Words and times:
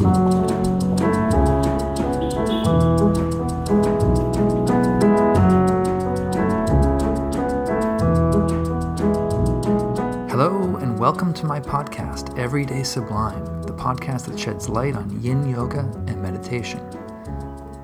Hello, 0.00 0.08
and 10.80 10.98
welcome 10.98 11.34
to 11.34 11.44
my 11.44 11.60
podcast, 11.60 12.38
Everyday 12.38 12.82
Sublime, 12.82 13.44
the 13.64 13.74
podcast 13.74 14.24
that 14.28 14.40
sheds 14.40 14.70
light 14.70 14.96
on 14.96 15.20
yin 15.20 15.46
yoga 15.46 15.80
and 16.06 16.22
meditation. 16.22 16.80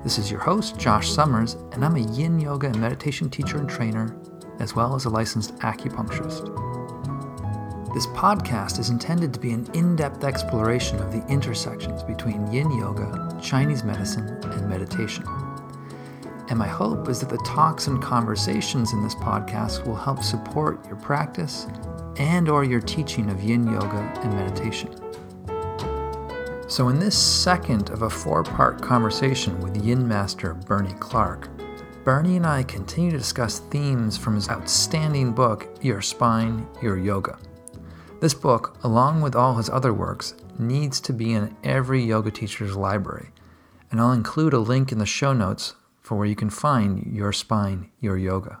This 0.03 0.17
is 0.17 0.31
your 0.31 0.39
host, 0.39 0.79
Josh 0.79 1.11
Summers, 1.11 1.53
and 1.73 1.85
I'm 1.85 1.97
a 1.97 1.99
yin 1.99 2.39
yoga 2.39 2.65
and 2.65 2.81
meditation 2.81 3.29
teacher 3.29 3.59
and 3.59 3.69
trainer, 3.69 4.17
as 4.59 4.73
well 4.75 4.95
as 4.95 5.05
a 5.05 5.09
licensed 5.11 5.55
acupuncturist. 5.57 6.56
This 7.97 8.05
podcast 8.05 8.77
is 8.77 8.91
intended 8.91 9.33
to 9.33 9.39
be 9.39 9.53
an 9.53 9.67
in 9.73 9.95
depth 9.95 10.23
exploration 10.23 10.99
of 10.99 11.11
the 11.11 11.25
intersections 11.25 12.03
between 12.03 12.45
yin 12.51 12.71
yoga, 12.77 13.35
Chinese 13.41 13.83
medicine, 13.83 14.27
and 14.27 14.69
meditation. 14.69 15.25
And 16.47 16.59
my 16.59 16.67
hope 16.67 17.09
is 17.09 17.21
that 17.21 17.29
the 17.29 17.39
talks 17.39 17.87
and 17.87 17.99
conversations 17.99 18.93
in 18.93 19.01
this 19.01 19.15
podcast 19.15 19.87
will 19.87 19.95
help 19.95 20.21
support 20.21 20.85
your 20.85 20.97
practice 20.97 21.65
and 22.17 22.49
or 22.49 22.63
your 22.63 22.81
teaching 22.81 23.31
of 23.31 23.41
yin 23.41 23.65
yoga 23.65 24.13
and 24.21 24.31
meditation. 24.31 24.91
So 26.69 26.89
in 26.89 26.99
this 26.99 27.17
second 27.17 27.89
of 27.89 28.03
a 28.03 28.11
four-part 28.11 28.79
conversation 28.79 29.59
with 29.59 29.83
yin 29.83 30.07
master 30.07 30.53
Bernie 30.53 30.93
Clark, 30.99 31.49
Bernie 32.03 32.37
and 32.37 32.45
I 32.45 32.61
continue 32.61 33.09
to 33.09 33.17
discuss 33.17 33.57
themes 33.57 34.19
from 34.19 34.35
his 34.35 34.49
outstanding 34.49 35.31
book 35.31 35.67
Your 35.81 36.03
Spine, 36.03 36.67
Your 36.79 36.99
Yoga. 36.99 37.39
This 38.19 38.33
book, 38.33 38.75
along 38.83 39.21
with 39.21 39.35
all 39.35 39.57
his 39.57 39.69
other 39.69 39.93
works, 39.93 40.33
needs 40.57 40.99
to 41.01 41.13
be 41.13 41.33
in 41.33 41.55
every 41.63 42.03
yoga 42.03 42.31
teacher's 42.31 42.75
library, 42.75 43.29
and 43.91 44.01
I'll 44.01 44.11
include 44.11 44.53
a 44.53 44.59
link 44.59 44.91
in 44.91 44.97
the 44.97 45.05
show 45.05 45.33
notes 45.33 45.75
for 46.01 46.17
where 46.17 46.25
you 46.25 46.35
can 46.35 46.49
find 46.49 47.05
Your 47.05 47.31
Spine, 47.31 47.91
Your 47.99 48.17
Yoga. 48.17 48.59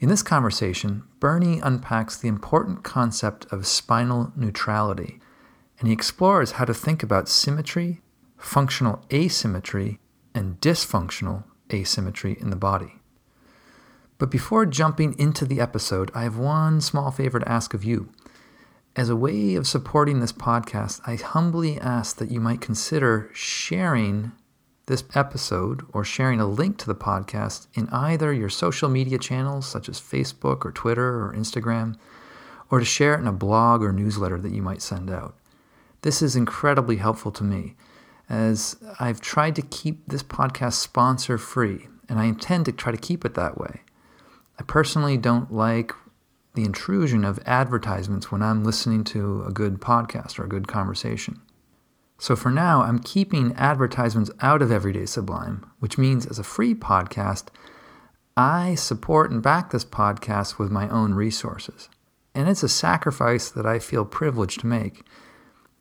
In 0.00 0.08
this 0.08 0.24
conversation, 0.24 1.04
Bernie 1.20 1.60
unpacks 1.60 2.16
the 2.16 2.26
important 2.26 2.82
concept 2.82 3.46
of 3.52 3.68
spinal 3.68 4.32
neutrality, 4.34 5.20
and 5.78 5.86
he 5.86 5.94
explores 5.94 6.52
how 6.52 6.64
to 6.64 6.74
think 6.74 7.04
about 7.04 7.28
symmetry, 7.28 8.00
functional 8.36 9.04
asymmetry, 9.12 10.00
and 10.34 10.60
dysfunctional 10.60 11.44
asymmetry 11.72 12.36
in 12.40 12.50
the 12.50 12.56
body. 12.56 12.97
But 14.18 14.30
before 14.30 14.66
jumping 14.66 15.16
into 15.18 15.44
the 15.44 15.60
episode, 15.60 16.10
I 16.12 16.24
have 16.24 16.36
one 16.36 16.80
small 16.80 17.12
favor 17.12 17.38
to 17.38 17.48
ask 17.48 17.72
of 17.72 17.84
you. 17.84 18.08
As 18.96 19.08
a 19.08 19.16
way 19.16 19.54
of 19.54 19.68
supporting 19.68 20.18
this 20.18 20.32
podcast, 20.32 21.00
I 21.06 21.14
humbly 21.14 21.78
ask 21.78 22.16
that 22.16 22.32
you 22.32 22.40
might 22.40 22.60
consider 22.60 23.30
sharing 23.32 24.32
this 24.86 25.04
episode 25.14 25.82
or 25.92 26.02
sharing 26.02 26.40
a 26.40 26.48
link 26.48 26.78
to 26.78 26.86
the 26.86 26.96
podcast 26.96 27.68
in 27.74 27.88
either 27.90 28.32
your 28.32 28.48
social 28.48 28.88
media 28.88 29.18
channels, 29.18 29.68
such 29.68 29.88
as 29.88 30.00
Facebook 30.00 30.64
or 30.64 30.72
Twitter 30.72 31.22
or 31.22 31.32
Instagram, 31.32 31.96
or 32.70 32.80
to 32.80 32.84
share 32.84 33.14
it 33.14 33.20
in 33.20 33.28
a 33.28 33.32
blog 33.32 33.84
or 33.84 33.92
newsletter 33.92 34.40
that 34.40 34.52
you 34.52 34.62
might 34.62 34.82
send 34.82 35.10
out. 35.10 35.36
This 36.02 36.22
is 36.22 36.34
incredibly 36.34 36.96
helpful 36.96 37.30
to 37.32 37.44
me, 37.44 37.76
as 38.28 38.76
I've 38.98 39.20
tried 39.20 39.54
to 39.56 39.62
keep 39.62 40.08
this 40.08 40.22
podcast 40.24 40.74
sponsor 40.74 41.38
free, 41.38 41.86
and 42.08 42.18
I 42.18 42.24
intend 42.24 42.64
to 42.64 42.72
try 42.72 42.90
to 42.90 42.98
keep 42.98 43.24
it 43.24 43.34
that 43.34 43.58
way. 43.58 43.82
I 44.58 44.62
personally 44.64 45.16
don't 45.16 45.52
like 45.52 45.92
the 46.54 46.64
intrusion 46.64 47.24
of 47.24 47.38
advertisements 47.46 48.32
when 48.32 48.42
I'm 48.42 48.64
listening 48.64 49.04
to 49.04 49.44
a 49.46 49.52
good 49.52 49.80
podcast 49.80 50.38
or 50.38 50.44
a 50.44 50.48
good 50.48 50.66
conversation. 50.66 51.40
So 52.18 52.34
for 52.34 52.50
now, 52.50 52.82
I'm 52.82 52.98
keeping 52.98 53.54
advertisements 53.54 54.30
out 54.40 54.60
of 54.60 54.72
Everyday 54.72 55.06
Sublime, 55.06 55.64
which 55.78 55.98
means 55.98 56.26
as 56.26 56.40
a 56.40 56.44
free 56.44 56.74
podcast, 56.74 57.46
I 58.36 58.74
support 58.74 59.30
and 59.30 59.40
back 59.40 59.70
this 59.70 59.84
podcast 59.84 60.58
with 60.58 60.70
my 60.70 60.88
own 60.88 61.14
resources. 61.14 61.88
And 62.34 62.48
it's 62.48 62.64
a 62.64 62.68
sacrifice 62.68 63.50
that 63.50 63.66
I 63.66 63.78
feel 63.78 64.04
privileged 64.04 64.60
to 64.60 64.66
make. 64.66 65.04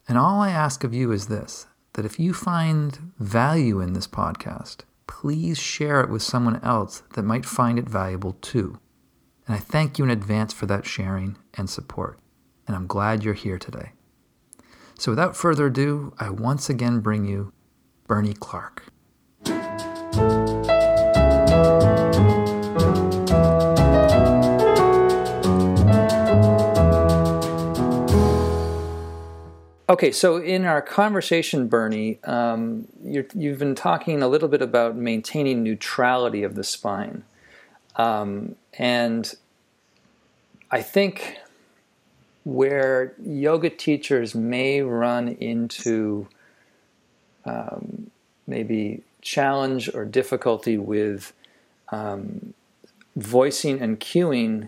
And 0.08 0.18
all 0.18 0.40
I 0.40 0.52
ask 0.52 0.84
of 0.84 0.94
you 0.94 1.12
is 1.12 1.28
this 1.28 1.68
that 1.94 2.06
if 2.06 2.20
you 2.20 2.32
find 2.32 3.12
value 3.18 3.82
in 3.82 3.94
this 3.94 4.08
podcast, 4.08 4.82
please 5.08 5.58
share 5.58 6.02
it 6.02 6.10
with 6.10 6.22
someone 6.22 6.62
else 6.64 7.02
that 7.14 7.24
might 7.24 7.46
find 7.46 7.80
it 7.80 7.90
valuable 7.90 8.34
too. 8.34 8.80
And 9.48 9.56
I 9.56 9.60
thank 9.60 9.98
you 9.98 10.04
in 10.04 10.12
advance 10.12 10.54
for 10.54 10.66
that 10.66 10.86
sharing 10.86 11.38
and 11.54 11.70
support. 11.70 12.20
And 12.68 12.76
I'm 12.76 12.86
glad 12.86 13.24
you're 13.24 13.34
here 13.34 13.58
today. 13.58 13.94
So 15.00 15.12
without 15.12 15.38
further 15.38 15.68
ado, 15.68 16.14
I 16.20 16.30
once 16.30 16.70
again 16.70 17.00
bring 17.00 17.26
you 17.26 17.54
Bernie 18.08 18.34
Clark. 18.34 18.84
Okay, 29.90 30.12
so 30.12 30.36
in 30.36 30.66
our 30.66 30.82
conversation, 30.82 31.70
Bernie, 31.70 32.20
um, 32.26 32.90
you 33.02 33.50
have 33.50 33.60
been 33.60 33.74
talking 33.74 34.22
a 34.22 34.28
little 34.28 34.50
bit 34.50 34.62
about 34.62 34.98
maintaining 34.98 35.64
neutrality 35.64 36.44
of 36.44 36.56
the 36.56 36.64
spine. 36.66 37.24
Um, 37.96 38.56
and 38.78 39.34
I 40.72 40.82
think 40.82 41.38
where 42.44 43.14
yoga 43.24 43.70
teachers 43.70 44.36
may 44.36 44.82
run 44.82 45.30
into 45.30 46.28
um, 47.46 48.12
maybe 48.46 49.04
challenge 49.22 49.90
or 49.94 50.04
difficulty 50.04 50.78
with 50.78 51.32
um, 51.94 52.54
voicing 53.16 53.82
and 53.82 54.02
cueing 54.02 54.68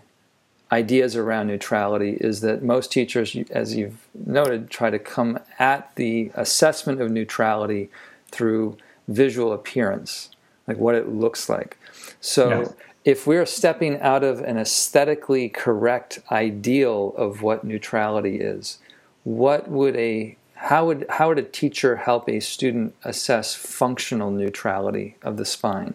ideas 0.71 1.15
around 1.15 1.47
neutrality 1.47 2.17
is 2.21 2.41
that 2.41 2.63
most 2.63 2.91
teachers, 2.91 3.35
as 3.49 3.75
you've 3.75 4.07
noted, 4.13 4.69
try 4.69 4.89
to 4.89 4.99
come 4.99 5.39
at 5.57 5.95
the 5.95 6.31
assessment 6.35 7.01
of 7.01 7.09
neutrality 7.11 7.89
through 8.29 8.77
visual 9.07 9.51
appearance, 9.53 10.29
like 10.67 10.77
what 10.77 10.95
it 10.95 11.09
looks 11.09 11.49
like. 11.49 11.77
So 12.21 12.49
yes 12.49 12.73
if 13.05 13.25
we're 13.25 13.45
stepping 13.45 13.99
out 14.01 14.23
of 14.23 14.39
an 14.41 14.57
aesthetically 14.57 15.49
correct 15.49 16.19
ideal 16.31 17.13
of 17.17 17.41
what 17.41 17.63
neutrality 17.63 18.39
is, 18.39 18.79
what 19.23 19.69
would 19.69 19.95
a 19.95 20.35
how 20.55 20.85
would 20.85 21.05
how 21.09 21.29
would 21.29 21.39
a 21.39 21.43
teacher 21.43 21.95
help 21.95 22.27
a 22.27 22.39
student 22.39 22.93
assess 23.03 23.55
functional 23.55 24.31
neutrality 24.31 25.15
of 25.21 25.37
the 25.37 25.45
spine? 25.45 25.93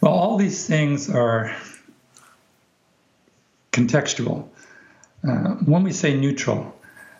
Well, 0.00 0.12
all 0.12 0.36
these 0.36 0.66
things 0.66 1.08
are 1.08 1.54
contextual. 3.74 4.48
Uh, 5.26 5.54
when 5.66 5.82
we 5.82 5.92
say 5.92 6.14
neutral, 6.14 6.74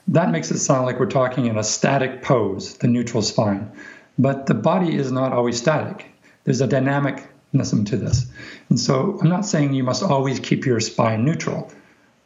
that 0.08 0.30
makes 0.30 0.50
it 0.50 0.58
sound 0.58 0.86
like 0.86 1.00
we're 1.00 1.06
talking 1.06 1.46
in 1.46 1.58
a 1.58 1.64
static 1.64 2.22
pose, 2.22 2.78
the 2.78 2.86
neutral 2.86 3.22
spine. 3.22 3.70
But 4.18 4.46
the 4.46 4.54
body 4.54 4.94
is 4.94 5.10
not 5.10 5.32
always 5.32 5.58
static. 5.58 6.06
There's 6.44 6.60
a 6.60 6.66
dynamic 6.66 7.26
to 7.54 7.96
this. 7.96 8.26
And 8.68 8.80
so 8.80 9.18
I'm 9.20 9.28
not 9.28 9.46
saying 9.46 9.74
you 9.74 9.84
must 9.84 10.02
always 10.02 10.40
keep 10.40 10.66
your 10.66 10.80
spine 10.80 11.24
neutral, 11.24 11.72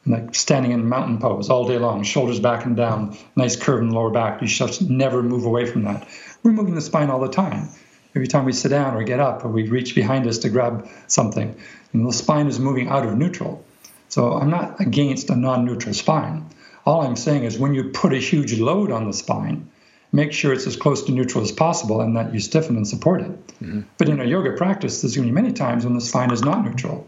like 0.07 0.35
standing 0.35 0.73
in 0.73 0.89
mountain 0.89 1.19
pose 1.19 1.51
all 1.51 1.69
day 1.69 1.79
long, 1.79 2.03
shoulders 2.03 2.41
back 2.41 2.65
and 2.65 2.75
down, 2.75 3.17
nice 3.37 3.55
curve 3.55 3.83
in 3.83 3.91
the 3.91 3.95
lower 3.95 4.11
back. 4.11 4.41
You 4.41 4.49
should 4.49 4.91
never 4.91 5.23
move 5.23 5.45
away 5.45 5.67
from 5.67 5.85
that. 5.85 6.09
We're 6.43 6.53
moving 6.53 6.75
the 6.75 6.81
spine 6.81 7.11
all 7.11 7.21
the 7.21 7.29
time. 7.29 7.69
Every 8.17 8.27
time 8.27 8.47
we 8.47 8.53
sit 8.53 8.71
down 8.71 8.95
or 8.95 9.03
get 9.03 9.21
up 9.21 9.45
or 9.45 9.49
we 9.49 9.69
reach 9.69 9.95
behind 9.95 10.27
us 10.27 10.39
to 10.39 10.49
grab 10.49 10.89
something, 11.09 11.55
and 11.93 12.09
the 12.09 12.13
spine 12.13 12.47
is 12.47 12.59
moving 12.59 12.89
out 12.89 13.07
of 13.07 13.15
neutral. 13.17 13.63
So 14.09 14.33
I'm 14.33 14.51
not 14.51 14.81
against 14.81 15.31
a 15.31 15.37
non 15.37 15.65
neutral 15.65 15.95
spine. 15.95 16.47
All 16.87 17.03
I'm 17.03 17.17
saying 17.17 17.45
is 17.45 17.59
when 17.59 17.75
you 17.75 17.85
put 17.85 18.13
a 18.13 18.19
huge 18.19 18.59
load 18.59 18.91
on 18.91 19.07
the 19.07 19.13
spine, 19.13 19.71
make 20.13 20.33
sure 20.33 20.53
it's 20.53 20.67
as 20.67 20.77
close 20.77 21.03
to 21.05 21.13
neutral 21.13 21.45
as 21.45 21.53
possible 21.53 22.01
and 22.01 22.17
that 22.17 22.33
you 22.33 22.41
stiffen 22.41 22.77
and 22.77 22.89
support 22.89 23.21
it. 23.21 23.47
Mm-hmm. 23.47 23.83
But 23.99 24.09
in 24.09 24.21
a 24.21 24.25
yoga 24.25 24.53
practice, 24.53 25.03
there's 25.03 25.15
going 25.15 25.29
to 25.29 25.33
be 25.33 25.41
many 25.41 25.53
times 25.53 25.85
when 25.85 25.95
the 25.95 26.01
spine 26.01 26.31
is 26.31 26.43
not 26.43 26.65
neutral. 26.65 27.07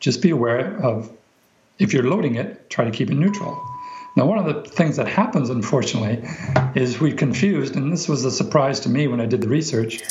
Just 0.00 0.20
be 0.20 0.30
aware 0.30 0.76
of 0.82 1.10
if 1.78 1.92
you're 1.92 2.08
loading 2.08 2.34
it, 2.36 2.68
try 2.70 2.84
to 2.84 2.90
keep 2.90 3.10
it 3.10 3.14
neutral. 3.14 3.62
Now, 4.16 4.26
one 4.26 4.38
of 4.38 4.46
the 4.46 4.68
things 4.68 4.96
that 4.96 5.08
happens, 5.08 5.50
unfortunately, 5.50 6.28
is 6.74 7.00
we 7.00 7.12
confused, 7.12 7.74
and 7.74 7.92
this 7.92 8.08
was 8.08 8.24
a 8.24 8.30
surprise 8.30 8.80
to 8.80 8.88
me 8.88 9.08
when 9.08 9.20
I 9.20 9.26
did 9.26 9.40
the 9.40 9.48
research, 9.48 10.02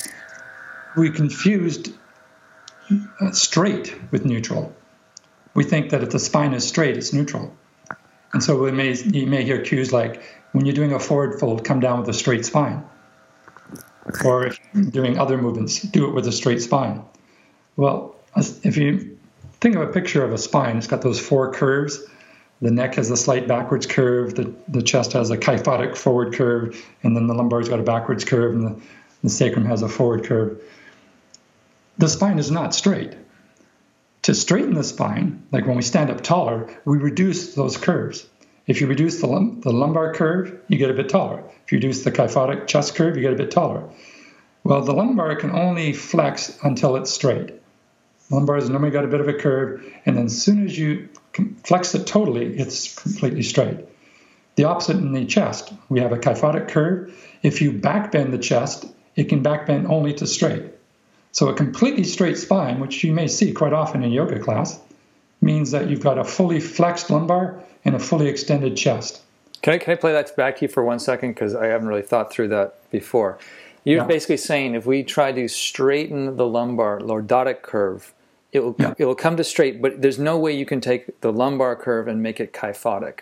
we 0.98 1.10
confused 1.10 1.94
uh, 3.22 3.32
straight 3.32 3.96
with 4.12 4.26
neutral. 4.26 4.76
We 5.54 5.64
think 5.64 5.90
that 5.92 6.04
if 6.04 6.10
the 6.10 6.20
spine 6.20 6.54
is 6.54 6.68
straight, 6.68 6.98
it's 6.98 7.14
neutral. 7.14 7.54
And 8.34 8.44
so 8.44 8.62
we 8.62 8.72
may, 8.72 8.94
you 8.94 9.28
may 9.28 9.44
hear 9.44 9.62
cues 9.62 9.94
like 9.94 10.22
when 10.54 10.66
you're 10.66 10.76
doing 10.76 10.94
a 10.94 11.00
forward 11.00 11.40
fold, 11.40 11.64
come 11.64 11.80
down 11.80 12.00
with 12.00 12.10
a 12.10 12.14
straight 12.14 12.46
spine. 12.46 12.84
Or 14.26 14.48
if 14.48 14.60
you're 14.74 14.86
doing 14.86 15.18
other 15.20 15.38
movements, 15.38 15.82
do 15.82 16.08
it 16.08 16.14
with 16.14 16.28
a 16.28 16.32
straight 16.32 16.62
spine. 16.62 17.04
Well, 17.76 18.16
if 18.36 18.78
you 18.78 19.18
think 19.62 19.76
of 19.76 19.82
a 19.82 19.88
picture 19.88 20.24
of 20.24 20.34
a 20.34 20.38
spine, 20.38 20.78
it's 20.78 20.88
got 20.88 21.02
those 21.02 21.20
four 21.20 21.52
curves 21.54 22.04
The 22.64 22.72
neck 22.72 22.96
has 22.96 23.12
a 23.12 23.18
slight 23.18 23.46
backwards 23.46 23.86
curve. 23.86 24.36
The, 24.36 24.54
the 24.70 24.82
chest 24.82 25.12
has 25.14 25.30
a 25.32 25.38
kyphotic 25.38 25.98
forward 25.98 26.34
curve, 26.34 26.82
and 27.04 27.14
then 27.14 27.28
the 27.28 27.34
lumbar's 27.34 27.68
got 27.68 27.80
a 27.80 27.84
backwards 27.84 28.24
curve, 28.24 28.56
and 28.56 28.66
the, 28.66 28.82
the 29.22 29.30
sacrum 29.30 29.66
has 29.66 29.82
a 29.82 29.90
forward 29.90 30.24
curve. 30.24 30.62
The 31.98 32.08
spine 32.08 32.40
is 32.40 32.50
not 32.50 32.74
straight. 32.74 33.16
To 34.24 34.34
straighten 34.34 34.74
the 34.74 34.86
spine, 34.86 35.46
like 35.52 35.68
when 35.68 35.76
we 35.76 35.82
stand 35.82 36.10
up 36.10 36.22
taller, 36.22 36.74
we 36.86 36.98
reduce 36.98 37.56
those 37.56 37.76
curves. 37.76 38.26
If 38.68 38.80
you 38.80 38.88
reduce 38.88 39.20
the, 39.20 39.28
lum- 39.28 39.60
the 39.60 39.74
lumbar 39.74 40.14
curve, 40.14 40.62
you 40.70 40.78
get 40.78 40.90
a 40.90 40.94
bit 40.94 41.10
taller. 41.10 41.44
If 41.66 41.74
you 41.74 41.78
reduce 41.78 42.06
the 42.06 42.12
kyphotic 42.12 42.68
chest 42.68 42.96
curve, 42.96 43.18
you 43.18 43.22
get 43.22 43.34
a 43.34 43.36
bit 43.36 43.52
taller. 43.52 43.90
Well, 44.64 44.82
the 44.82 44.94
lumbar 44.94 45.36
can 45.36 45.52
only 45.52 45.92
flex 45.92 46.58
until 46.64 46.96
it's 46.96 47.12
straight. 47.12 47.54
Lumbar 48.30 48.56
has 48.56 48.70
normally 48.70 48.92
got 48.92 49.04
a 49.04 49.10
bit 49.10 49.20
of 49.20 49.28
a 49.28 49.34
curve, 49.34 49.86
and 50.06 50.16
then 50.16 50.28
as 50.28 50.42
soon 50.42 50.66
as 50.66 50.78
you 50.78 51.10
flex 51.66 51.94
it 51.94 52.08
totally, 52.08 52.58
it's 52.58 52.96
completely 52.96 53.44
straight. 53.44 53.78
The 54.56 54.64
opposite 54.64 54.96
in 54.96 55.12
the 55.12 55.26
chest. 55.26 55.74
We 55.90 56.00
have 56.00 56.14
a 56.14 56.18
kyphotic 56.18 56.70
curve. 56.70 57.14
If 57.42 57.62
you 57.62 57.74
backbend 57.74 58.32
the 58.32 58.38
chest, 58.38 58.86
it 59.18 59.26
can 59.26 59.44
backbend 59.44 59.90
only 59.90 60.14
to 60.14 60.28
straight. 60.28 60.73
So 61.34 61.50
a 61.50 61.54
completely 61.54 62.04
straight 62.04 62.38
spine, 62.38 62.80
which 62.80 63.04
you 63.04 63.12
may 63.12 63.28
see 63.28 63.52
quite 63.52 63.74
often 63.74 64.04
in 64.04 64.12
yoga 64.12 64.40
class, 64.40 64.80
means 65.42 65.72
that 65.72 65.90
you've 65.90 66.04
got 66.04 66.18
a 66.18 66.24
fully 66.24 66.60
flexed 66.60 67.10
lumbar 67.10 67.62
and 67.84 67.96
a 67.96 68.00
fully 68.00 68.28
extended 68.28 68.78
chest. 68.78 69.22
Can 69.62 69.74
I, 69.74 69.78
can 69.80 69.94
I 69.94 69.96
play 69.96 70.12
that 70.12 70.36
back 70.38 70.58
to 70.58 70.66
you 70.66 70.70
for 70.70 70.84
one 70.84 71.00
second? 71.00 71.32
Because 71.32 71.56
I 71.56 71.66
haven't 71.66 71.88
really 71.88 72.04
thought 72.04 72.32
through 72.32 72.50
that 72.50 72.90
before. 72.92 73.40
You're 73.84 74.02
yeah. 74.02 74.08
basically 74.08 74.38
saying 74.38 74.76
if 74.76 74.86
we 74.86 75.04
try 75.04 75.32
to 75.32 75.48
straighten 75.48 76.38
the 76.38 76.46
lumbar 76.46 77.00
lordotic 77.00 77.64
curve, 77.64 78.14
it 78.52 78.64
will 78.64 78.76
yeah. 78.78 78.94
it 78.98 79.06
will 79.06 79.16
come 79.16 79.36
to 79.38 79.44
straight, 79.44 79.82
but 79.82 80.02
there's 80.02 80.20
no 80.20 80.38
way 80.38 80.56
you 80.56 80.66
can 80.66 80.80
take 80.80 81.20
the 81.22 81.34
lumbar 81.34 81.76
curve 81.76 82.08
and 82.08 82.22
make 82.22 82.40
it 82.40 82.54
kyphotic. 82.54 83.22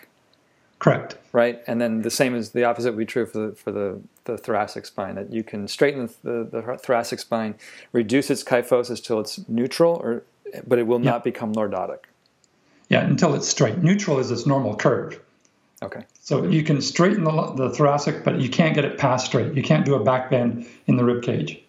Correct. 0.78 1.16
Right, 1.32 1.62
and 1.66 1.80
then 1.80 2.02
the 2.02 2.10
same 2.10 2.34
is 2.34 2.50
the 2.50 2.64
opposite 2.64 2.92
would 2.92 2.98
be 2.98 3.06
true 3.06 3.24
for 3.24 3.48
the 3.48 3.54
for 3.54 3.72
the, 3.72 4.00
the 4.24 4.38
thoracic 4.38 4.86
spine. 4.86 5.14
That 5.14 5.32
you 5.32 5.42
can 5.42 5.68
straighten 5.68 6.08
the, 6.22 6.48
the 6.50 6.78
thoracic 6.78 7.18
spine, 7.18 7.54
reduce 7.92 8.30
its 8.30 8.42
kyphosis 8.42 9.02
till 9.02 9.20
it's 9.20 9.46
neutral, 9.48 9.94
or 10.02 10.22
but 10.66 10.78
it 10.78 10.86
will 10.86 11.00
yeah. 11.00 11.12
not 11.12 11.24
become 11.24 11.54
lordotic. 11.54 12.00
Yeah, 12.88 13.04
until 13.04 13.34
it's 13.34 13.48
straight. 13.48 13.78
Neutral 13.78 14.18
is 14.18 14.30
its 14.30 14.46
normal 14.46 14.76
curve. 14.76 15.18
Okay. 15.82 16.04
So 16.20 16.44
you 16.44 16.62
can 16.62 16.80
straighten 16.80 17.24
the, 17.24 17.52
the 17.56 17.70
thoracic, 17.70 18.22
but 18.22 18.40
you 18.40 18.48
can't 18.48 18.74
get 18.74 18.84
it 18.84 18.98
past 18.98 19.26
straight. 19.26 19.54
You 19.54 19.62
can't 19.62 19.84
do 19.84 19.94
a 19.94 20.04
back 20.04 20.30
bend 20.30 20.66
in 20.86 20.96
the 20.96 21.04
rib 21.04 21.22
cage. 21.22 21.60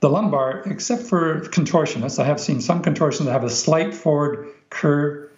The 0.00 0.10
lumbar, 0.10 0.62
except 0.66 1.02
for 1.02 1.40
contortionists, 1.40 2.18
I 2.18 2.26
have 2.26 2.38
seen 2.38 2.60
some 2.60 2.82
contortionists 2.82 3.24
that 3.24 3.32
have 3.32 3.44
a 3.44 3.50
slight 3.50 3.94
forward 3.94 4.48
curve 4.68 5.30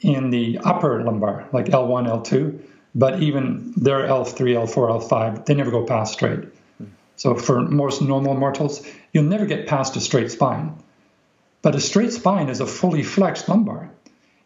in 0.00 0.30
the 0.30 0.58
upper 0.64 1.04
lumbar, 1.04 1.46
like 1.52 1.66
L1, 1.66 2.08
L2, 2.08 2.58
but 2.94 3.22
even 3.22 3.72
their 3.76 4.00
L3, 4.00 4.36
L4, 4.36 5.02
L5, 5.02 5.46
they 5.46 5.54
never 5.54 5.70
go 5.70 5.84
past 5.84 6.14
straight. 6.14 6.40
So 7.16 7.34
for 7.34 7.60
most 7.60 8.02
normal 8.02 8.34
mortals, 8.34 8.86
you'll 9.12 9.24
never 9.24 9.46
get 9.46 9.66
past 9.66 9.96
a 9.96 10.00
straight 10.00 10.30
spine. 10.30 10.76
But 11.62 11.74
a 11.74 11.80
straight 11.80 12.12
spine 12.12 12.48
is 12.48 12.60
a 12.60 12.66
fully 12.66 13.02
flexed 13.02 13.48
lumbar. 13.48 13.90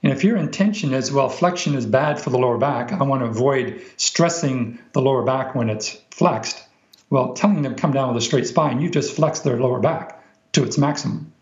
And 0.02 0.12
if 0.12 0.22
your 0.22 0.37
intention 0.37 0.93
is, 0.93 1.10
well, 1.10 1.28
flexion 1.28 1.75
is 1.75 1.87
bad 1.87 2.20
for 2.20 2.31
the 2.31 2.38
lower 2.38 2.58
back, 2.58 2.93
I 2.93 3.02
want 3.02 3.22
to 3.22 3.28
avoid 3.28 3.82
stressing 3.96 4.78
the 4.93 5.00
lower 5.00 5.22
back 5.22 5.54
when 5.54 5.70
it's 5.70 5.98
flexed, 6.10 6.62
well, 7.10 7.34
telling 7.34 7.62
them 7.62 7.76
come 7.76 7.93
down 7.93 8.08
with 8.08 8.22
a 8.22 8.26
straight 8.26 8.46
spine, 8.46 8.81
you 8.81 8.90
just 8.90 9.14
flex 9.14 9.40
their 9.40 9.58
lower 9.58 9.81
back 9.81 10.22
to 10.52 10.64
its 10.64 10.76
maximum. 10.76 11.32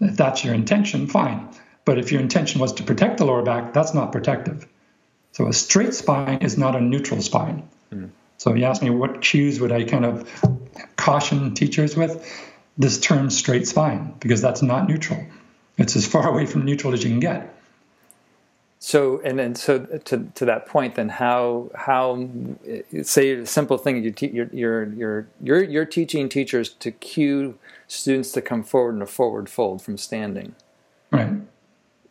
If 0.00 0.16
that's 0.16 0.44
your 0.44 0.54
intention, 0.54 1.06
fine. 1.06 1.48
But 1.84 1.98
if 1.98 2.12
your 2.12 2.20
intention 2.20 2.60
was 2.60 2.72
to 2.74 2.82
protect 2.82 3.18
the 3.18 3.24
lower 3.24 3.42
back, 3.42 3.72
that's 3.72 3.94
not 3.94 4.12
protective. 4.12 4.66
So 5.38 5.46
a 5.46 5.52
straight 5.52 5.94
spine 5.94 6.38
is 6.38 6.58
not 6.58 6.74
a 6.74 6.80
neutral 6.80 7.22
spine. 7.22 7.62
Mm. 7.92 8.10
So 8.38 8.54
you 8.54 8.64
asked 8.64 8.82
me 8.82 8.90
what 8.90 9.22
cues 9.22 9.60
would 9.60 9.70
I 9.70 9.84
kind 9.84 10.04
of 10.04 10.28
caution 10.96 11.54
teachers 11.54 11.96
with? 11.96 12.28
This 12.76 12.98
term 12.98 13.30
straight 13.30 13.68
spine, 13.68 14.16
because 14.18 14.42
that's 14.42 14.62
not 14.62 14.88
neutral. 14.88 15.24
It's 15.76 15.94
as 15.94 16.04
far 16.04 16.28
away 16.32 16.44
from 16.44 16.64
neutral 16.64 16.92
as 16.92 17.04
you 17.04 17.10
can 17.10 17.20
get. 17.20 17.54
So 18.80 19.20
and 19.24 19.38
then 19.38 19.54
so 19.54 19.78
to 19.78 20.28
to 20.34 20.44
that 20.44 20.66
point, 20.66 20.96
then 20.96 21.08
how 21.08 21.70
how 21.72 22.28
say 23.04 23.30
a 23.30 23.46
simple 23.46 23.78
thing 23.78 24.02
you 24.02 24.10
te- 24.10 24.32
you're, 24.32 24.50
you're 24.52 24.92
you're 24.92 25.28
you're 25.40 25.62
you're 25.62 25.86
teaching 25.86 26.28
teachers 26.28 26.70
to 26.80 26.90
cue 26.90 27.56
students 27.86 28.32
to 28.32 28.42
come 28.42 28.64
forward 28.64 28.96
in 28.96 29.02
a 29.02 29.06
forward 29.06 29.48
fold 29.48 29.82
from 29.82 29.98
standing. 29.98 30.56
Right. 31.12 31.30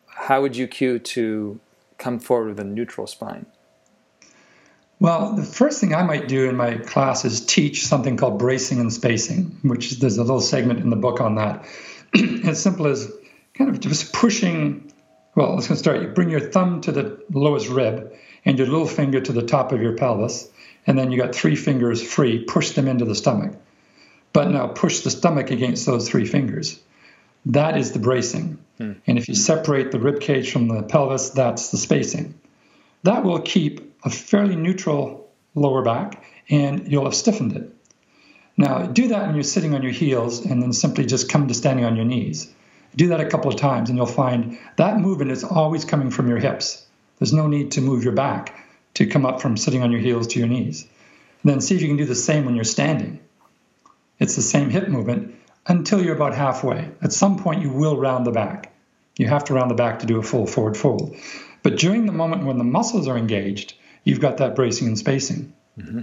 How 0.06 0.40
would 0.40 0.56
you 0.56 0.66
cue 0.66 0.98
to 0.98 1.60
come 1.98 2.18
forward 2.18 2.48
with 2.48 2.60
a 2.60 2.64
neutral 2.64 3.06
spine? 3.06 3.46
Well, 5.00 5.34
the 5.34 5.44
first 5.44 5.80
thing 5.80 5.94
I 5.94 6.02
might 6.02 6.26
do 6.26 6.48
in 6.48 6.56
my 6.56 6.78
class 6.78 7.24
is 7.24 7.44
teach 7.44 7.86
something 7.86 8.16
called 8.16 8.38
bracing 8.38 8.80
and 8.80 8.92
spacing, 8.92 9.58
which 9.62 9.92
is, 9.92 9.98
there's 10.00 10.18
a 10.18 10.22
little 10.22 10.40
segment 10.40 10.80
in 10.80 10.90
the 10.90 10.96
book 10.96 11.20
on 11.20 11.36
that. 11.36 11.64
as 12.44 12.60
simple 12.60 12.86
as 12.86 13.10
kind 13.54 13.70
of 13.70 13.80
just 13.80 14.12
pushing. 14.12 14.92
Well, 15.34 15.54
let's 15.54 15.78
start. 15.78 16.02
You 16.02 16.08
bring 16.08 16.30
your 16.30 16.40
thumb 16.40 16.80
to 16.82 16.92
the 16.92 17.22
lowest 17.30 17.68
rib 17.68 18.12
and 18.44 18.58
your 18.58 18.66
little 18.66 18.86
finger 18.86 19.20
to 19.20 19.32
the 19.32 19.42
top 19.42 19.72
of 19.72 19.82
your 19.82 19.96
pelvis, 19.96 20.48
and 20.86 20.98
then 20.98 21.12
you 21.12 21.18
got 21.18 21.34
three 21.34 21.56
fingers 21.56 22.02
free. 22.02 22.44
Push 22.44 22.70
them 22.70 22.88
into 22.88 23.04
the 23.04 23.14
stomach, 23.14 23.54
but 24.32 24.50
now 24.50 24.68
push 24.68 25.00
the 25.00 25.10
stomach 25.10 25.50
against 25.50 25.86
those 25.86 26.08
three 26.08 26.24
fingers. 26.24 26.80
That 27.48 27.78
is 27.78 27.92
the 27.92 27.98
bracing. 27.98 28.58
Hmm. 28.76 28.92
And 29.06 29.18
if 29.18 29.28
you 29.28 29.34
separate 29.34 29.90
the 29.90 29.98
rib 29.98 30.20
cage 30.20 30.52
from 30.52 30.68
the 30.68 30.82
pelvis, 30.82 31.30
that's 31.30 31.70
the 31.70 31.78
spacing. 31.78 32.38
That 33.02 33.24
will 33.24 33.40
keep 33.40 33.96
a 34.04 34.10
fairly 34.10 34.54
neutral 34.54 35.28
lower 35.54 35.82
back, 35.82 36.24
and 36.48 36.90
you'll 36.90 37.04
have 37.04 37.14
stiffened 37.14 37.56
it. 37.56 37.74
Now, 38.56 38.86
do 38.86 39.08
that 39.08 39.26
when 39.26 39.34
you're 39.34 39.44
sitting 39.44 39.74
on 39.74 39.82
your 39.82 39.92
heels, 39.92 40.44
and 40.44 40.62
then 40.62 40.72
simply 40.72 41.06
just 41.06 41.30
come 41.30 41.48
to 41.48 41.54
standing 41.54 41.84
on 41.84 41.96
your 41.96 42.04
knees. 42.04 42.52
Do 42.96 43.08
that 43.08 43.20
a 43.20 43.28
couple 43.28 43.50
of 43.50 43.58
times, 43.58 43.88
and 43.88 43.96
you'll 43.96 44.06
find 44.06 44.58
that 44.76 44.98
movement 44.98 45.30
is 45.30 45.44
always 45.44 45.84
coming 45.84 46.10
from 46.10 46.28
your 46.28 46.38
hips. 46.38 46.86
There's 47.18 47.32
no 47.32 47.46
need 47.46 47.72
to 47.72 47.80
move 47.80 48.04
your 48.04 48.12
back 48.12 48.54
to 48.94 49.06
come 49.06 49.24
up 49.24 49.40
from 49.40 49.56
sitting 49.56 49.82
on 49.82 49.90
your 49.90 50.00
heels 50.00 50.26
to 50.28 50.38
your 50.38 50.48
knees. 50.48 50.82
And 51.42 51.52
then 51.52 51.60
see 51.60 51.76
if 51.76 51.82
you 51.82 51.88
can 51.88 51.96
do 51.96 52.04
the 52.04 52.14
same 52.14 52.44
when 52.44 52.56
you're 52.56 52.64
standing. 52.64 53.20
It's 54.18 54.36
the 54.36 54.42
same 54.42 54.70
hip 54.70 54.88
movement 54.88 55.37
until 55.68 56.02
you're 56.02 56.16
about 56.16 56.34
halfway. 56.34 56.90
At 57.00 57.12
some 57.12 57.38
point, 57.38 57.62
you 57.62 57.70
will 57.70 57.96
round 57.96 58.26
the 58.26 58.32
back. 58.32 58.74
You 59.16 59.28
have 59.28 59.44
to 59.44 59.54
round 59.54 59.70
the 59.70 59.76
back 59.76 60.00
to 60.00 60.06
do 60.06 60.18
a 60.18 60.22
full 60.22 60.46
forward 60.46 60.76
fold. 60.76 61.16
But 61.62 61.76
during 61.76 62.06
the 62.06 62.12
moment 62.12 62.44
when 62.44 62.58
the 62.58 62.64
muscles 62.64 63.06
are 63.06 63.16
engaged, 63.16 63.74
you've 64.04 64.20
got 64.20 64.38
that 64.38 64.56
bracing 64.56 64.88
and 64.88 64.98
spacing. 64.98 65.52
Mm-hmm. 65.78 66.02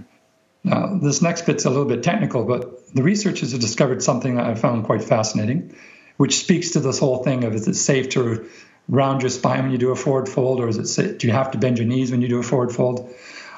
Now, 0.63 0.97
this 0.97 1.22
next 1.22 1.45
bit's 1.45 1.65
a 1.65 1.69
little 1.69 1.86
bit 1.86 2.03
technical, 2.03 2.43
but 2.45 2.93
the 2.93 3.03
researchers 3.03 3.51
have 3.51 3.62
discovered 3.62 4.01
something 4.01 4.36
that 4.36 4.45
I 4.45 4.55
found 4.55 4.86
quite 4.86 5.03
fascinating 5.03 5.75
which 6.17 6.38
speaks 6.38 6.72
to 6.72 6.79
this 6.79 7.00
whole 7.00 7.24
thing 7.24 7.43
of 7.43 7.53
is 7.53 7.67
it 7.67 7.75
safe 7.75 8.10
to 8.10 8.50
round 8.88 9.22
your 9.22 9.29
spine 9.29 9.63
when 9.63 9.72
you 9.72 9.77
do 9.77 9.91
a 9.91 9.95
forward 9.95 10.29
fold, 10.29 10.60
or 10.60 10.67
is 10.67 10.77
it 10.77 10.88
safe, 10.88 11.17
do 11.17 11.27
you 11.27 11.34
have 11.34 11.51
to 11.51 11.57
bend 11.57 11.77
your 11.77 11.88
knees 11.88 12.12
when 12.12 12.22
you 12.22 12.27
do 12.27 12.39
a 12.39 12.43
forward 12.43 12.72
fold? 12.72 13.13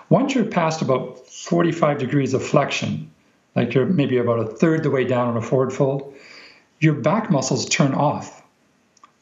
Once 0.09 0.33
you're 0.33 0.45
past 0.45 0.81
about 0.81 1.27
45 1.27 1.97
degrees 1.97 2.33
of 2.33 2.43
flexion, 2.43 3.11
like 3.57 3.73
you're 3.73 3.85
maybe 3.85 4.17
about 4.17 4.39
a 4.39 4.45
third 4.45 4.83
the 4.83 4.91
way 4.91 5.03
down 5.03 5.27
on 5.27 5.35
a 5.35 5.41
forward 5.41 5.73
fold, 5.73 6.15
your 6.79 6.93
back 6.93 7.29
muscles 7.29 7.67
turn 7.67 7.93
off. 7.93 8.43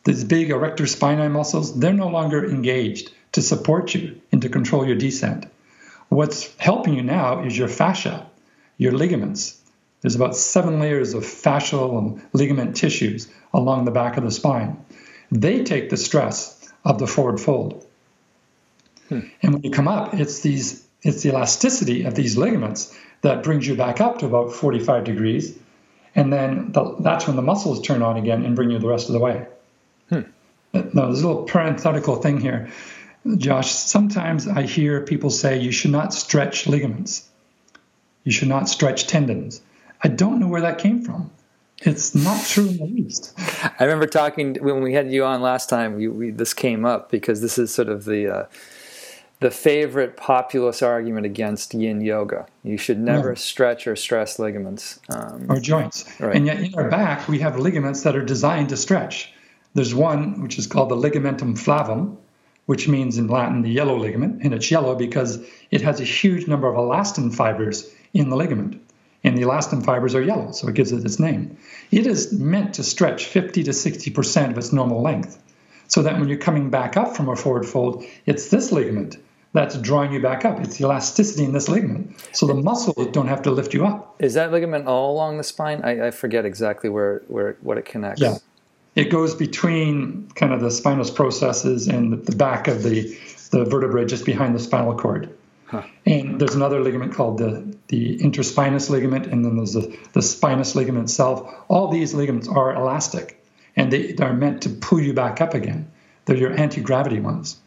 These 0.03 0.25
big 0.25 0.51
erector 0.51 0.83
spinae 0.83 1.31
muscles, 1.31 1.79
they're 1.79 1.93
no 1.93 2.09
longer 2.09 2.45
engaged 2.45 3.11
to 3.31 3.41
support 3.41 3.95
you 3.95 4.21
and 4.31 4.41
to 4.41 4.49
control 4.49 4.85
your 4.85 4.97
descent. 4.97 5.47
What's 6.09 6.55
helping 6.57 6.93
you 6.93 7.01
now 7.01 7.43
is 7.43 7.57
your 7.57 7.67
fascia, 7.67 8.27
your 8.77 8.91
ligaments, 8.91 9.59
there's 10.05 10.15
about 10.15 10.35
seven 10.35 10.79
layers 10.79 11.15
of 11.15 11.23
fascial 11.23 11.97
and 11.97 12.21
ligament 12.31 12.75
tissues 12.75 13.27
along 13.55 13.85
the 13.85 13.91
back 13.91 14.17
of 14.17 14.23
the 14.23 14.29
spine. 14.29 14.77
They 15.31 15.63
take 15.63 15.89
the 15.89 15.97
stress 15.97 16.71
of 16.83 16.99
the 16.99 17.07
forward 17.07 17.39
fold. 17.39 17.83
Hmm. 19.09 19.21
And 19.41 19.53
when 19.53 19.63
you 19.63 19.71
come 19.71 19.87
up, 19.87 20.13
it's 20.13 20.41
these 20.41 20.84
it's 21.05 21.21
the 21.21 21.29
elasticity 21.29 22.03
of 22.03 22.15
these 22.15 22.35
ligaments 22.35 22.97
that 23.21 23.43
brings 23.43 23.67
you 23.67 23.75
back 23.75 24.01
up 24.01 24.19
to 24.19 24.25
about 24.25 24.51
45 24.51 25.03
degrees. 25.03 25.57
And 26.15 26.33
then 26.33 26.71
the, 26.71 26.95
that's 26.99 27.27
when 27.27 27.35
the 27.35 27.41
muscles 27.41 27.81
turn 27.81 28.01
on 28.01 28.17
again 28.17 28.43
and 28.43 28.55
bring 28.55 28.71
you 28.71 28.79
the 28.79 28.87
rest 28.87 29.07
of 29.07 29.13
the 29.13 29.19
way. 29.19 29.45
Hmm. 30.09 30.21
Now, 30.73 31.05
there's 31.05 31.21
a 31.21 31.27
little 31.27 31.43
parenthetical 31.43 32.17
thing 32.17 32.41
here. 32.41 32.69
Josh, 33.37 33.71
sometimes 33.71 34.47
I 34.47 34.63
hear 34.63 35.01
people 35.01 35.29
say 35.29 35.59
you 35.59 35.71
should 35.71 35.91
not 35.91 36.13
stretch 36.13 36.67
ligaments. 36.67 37.29
You 38.23 38.31
should 38.31 38.49
not 38.49 38.67
stretch 38.67 39.07
tendons. 39.07 39.61
I 40.03 40.07
don't 40.07 40.39
know 40.39 40.47
where 40.47 40.61
that 40.61 40.79
came 40.79 41.03
from. 41.03 41.29
It's 41.79 42.15
not 42.15 42.43
true 42.45 42.67
in 42.67 42.77
the 42.77 42.85
least. 42.85 43.33
I 43.79 43.83
remember 43.83 44.07
talking 44.07 44.55
when 44.55 44.81
we 44.81 44.93
had 44.93 45.11
you 45.11 45.23
on 45.23 45.41
last 45.41 45.69
time. 45.69 45.95
We, 45.95 46.07
we, 46.07 46.31
this 46.31 46.53
came 46.53 46.83
up 46.85 47.11
because 47.11 47.41
this 47.41 47.57
is 47.57 47.73
sort 47.73 47.89
of 47.89 48.05
the 48.05 48.27
uh, 48.27 48.45
the 49.39 49.51
favorite 49.51 50.15
populist 50.17 50.81
argument 50.81 51.25
against 51.25 51.73
Yin 51.73 52.01
yoga. 52.01 52.45
You 52.63 52.77
should 52.77 52.99
never 52.99 53.29
yeah. 53.29 53.35
stretch 53.35 53.85
or 53.87 53.95
stress 53.95 54.39
ligaments 54.39 54.99
um, 55.09 55.47
or 55.49 55.59
joints. 55.59 56.05
Right. 56.19 56.35
And 56.35 56.45
yet, 56.45 56.59
in 56.59 56.75
our 56.75 56.89
back, 56.89 57.27
we 57.27 57.39
have 57.39 57.59
ligaments 57.59 58.03
that 58.03 58.15
are 58.15 58.23
designed 58.23 58.69
to 58.69 58.77
stretch. 58.77 59.33
There's 59.73 59.93
one 59.93 60.41
which 60.41 60.57
is 60.57 60.67
called 60.67 60.89
the 60.89 60.95
ligamentum 60.95 61.57
flavum, 61.57 62.17
which 62.65 62.87
means 62.87 63.17
in 63.17 63.27
Latin 63.27 63.61
the 63.61 63.69
yellow 63.69 63.97
ligament, 63.97 64.41
and 64.41 64.53
it's 64.53 64.71
yellow 64.71 64.95
because 64.95 65.45
it 65.69 65.81
has 65.81 65.99
a 65.99 66.05
huge 66.05 66.47
number 66.47 66.67
of 66.67 66.75
elastin 66.75 67.33
fibers 67.33 67.91
in 68.13 68.29
the 68.29 68.37
ligament. 68.37 68.81
And 69.23 69.37
the 69.37 69.41
elastin 69.41 69.83
fibers 69.83 70.15
are 70.15 70.21
yellow, 70.21 70.51
so 70.51 70.67
it 70.67 70.75
gives 70.75 70.91
it 70.91 71.03
its 71.03 71.19
name. 71.19 71.57
It 71.91 72.07
is 72.07 72.31
meant 72.31 72.75
to 72.75 72.83
stretch 72.83 73.25
50 73.25 73.63
to 73.63 73.71
60% 73.71 74.51
of 74.51 74.57
its 74.57 74.71
normal 74.71 75.01
length, 75.01 75.41
so 75.87 76.01
that 76.01 76.19
when 76.19 76.27
you're 76.27 76.37
coming 76.37 76.69
back 76.69 76.97
up 76.97 77.15
from 77.15 77.29
a 77.29 77.35
forward 77.35 77.65
fold, 77.65 78.03
it's 78.25 78.49
this 78.49 78.71
ligament 78.71 79.17
that's 79.53 79.77
drawing 79.77 80.11
you 80.11 80.21
back 80.21 80.43
up. 80.43 80.59
It's 80.59 80.77
the 80.77 80.83
elasticity 80.83 81.45
in 81.45 81.53
this 81.53 81.69
ligament. 81.69 82.19
So 82.33 82.45
the 82.45 82.53
muscles 82.53 83.07
don't 83.13 83.27
have 83.27 83.43
to 83.43 83.51
lift 83.51 83.73
you 83.73 83.85
up. 83.85 84.15
Is 84.19 84.33
that 84.33 84.51
ligament 84.51 84.87
all 84.87 85.13
along 85.13 85.37
the 85.37 85.43
spine? 85.43 85.81
I, 85.83 86.07
I 86.07 86.11
forget 86.11 86.45
exactly 86.45 86.89
where, 86.89 87.23
where 87.27 87.55
what 87.61 87.77
it 87.77 87.85
connects. 87.85 88.21
Yeah. 88.21 88.37
It 88.95 89.09
goes 89.09 89.33
between 89.33 90.29
kind 90.35 90.53
of 90.53 90.61
the 90.61 90.71
spinous 90.71 91.09
processes 91.09 91.87
and 91.87 92.25
the 92.25 92.35
back 92.35 92.67
of 92.67 92.83
the, 92.83 93.17
the 93.51 93.65
vertebrae 93.65 94.05
just 94.05 94.25
behind 94.25 94.55
the 94.55 94.59
spinal 94.59 94.97
cord. 94.97 95.29
Huh. 95.67 95.83
And 96.05 96.39
there's 96.39 96.55
another 96.55 96.79
ligament 96.81 97.13
called 97.13 97.37
the, 97.37 97.75
the 97.87 98.17
interspinous 98.19 98.89
ligament, 98.89 99.25
and 99.27 99.43
then 99.43 99.57
there's 99.57 99.73
the, 99.73 99.97
the 100.13 100.21
spinous 100.21 100.75
ligament 100.75 101.05
itself. 101.05 101.53
All 101.67 101.89
these 101.89 102.13
ligaments 102.13 102.47
are 102.47 102.75
elastic, 102.75 103.43
and 103.75 103.91
they 103.91 104.15
are 104.15 104.33
meant 104.33 104.61
to 104.63 104.69
pull 104.69 105.01
you 105.01 105.13
back 105.13 105.41
up 105.41 105.53
again. 105.53 105.91
They're 106.25 106.37
your 106.37 106.59
anti 106.59 106.81
gravity 106.81 107.19
ones. 107.19 107.57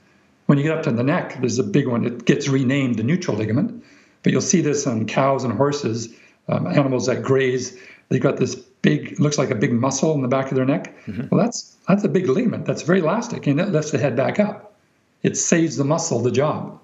When 0.46 0.58
you 0.58 0.64
get 0.64 0.76
up 0.76 0.84
to 0.84 0.90
the 0.90 1.02
neck, 1.02 1.40
there's 1.40 1.58
a 1.58 1.64
big 1.64 1.86
one. 1.86 2.04
It 2.04 2.24
gets 2.24 2.48
renamed 2.48 2.96
the 2.96 3.02
nuchal 3.02 3.36
ligament, 3.36 3.84
but 4.22 4.32
you'll 4.32 4.40
see 4.40 4.62
this 4.62 4.86
on 4.86 5.06
cows 5.06 5.44
and 5.44 5.52
horses, 5.52 6.08
um, 6.48 6.66
animals 6.66 7.06
that 7.06 7.22
graze. 7.22 7.78
They've 8.08 8.20
got 8.20 8.38
this 8.38 8.54
big, 8.56 9.20
looks 9.20 9.36
like 9.36 9.50
a 9.50 9.54
big 9.54 9.72
muscle 9.72 10.14
in 10.14 10.22
the 10.22 10.28
back 10.28 10.50
of 10.50 10.56
their 10.56 10.64
neck. 10.64 10.94
Mm-hmm. 11.06 11.28
Well, 11.30 11.44
that's 11.44 11.76
that's 11.86 12.04
a 12.04 12.08
big 12.08 12.28
ligament. 12.28 12.64
That's 12.64 12.82
very 12.82 13.00
elastic, 13.00 13.46
and 13.46 13.60
it 13.60 13.68
lifts 13.68 13.90
the 13.90 13.98
head 13.98 14.16
back 14.16 14.40
up. 14.40 14.74
It 15.22 15.36
saves 15.36 15.76
the 15.76 15.84
muscle 15.84 16.20
the 16.20 16.30
job. 16.30 16.80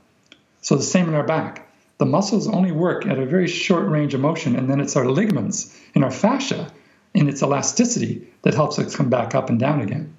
So 0.61 0.77
the 0.77 0.83
same 0.83 1.09
in 1.09 1.15
our 1.15 1.27
back. 1.27 1.71
The 1.99 2.07
muscles 2.07 2.49
only 2.49 2.73
work 2.73 3.07
at 3.07 3.19
a 3.19 3.27
very 3.27 3.47
short 3.47 3.87
range 3.89 4.15
of 4.15 4.21
motion, 4.21 4.57
and 4.57 4.69
then 4.69 4.81
it's 4.81 4.97
our 4.97 5.07
ligaments 5.07 5.79
and 5.95 6.05
our 6.05 6.11
fascia 6.11 6.71
and 7.15 7.29
its 7.29 7.43
elasticity 7.43 8.27
that 8.43 8.55
helps 8.55 8.79
us 8.79 8.95
come 8.95 9.09
back 9.09 9.35
up 9.35 9.49
and 9.49 9.59
down 9.59 9.81
again. 9.81 10.15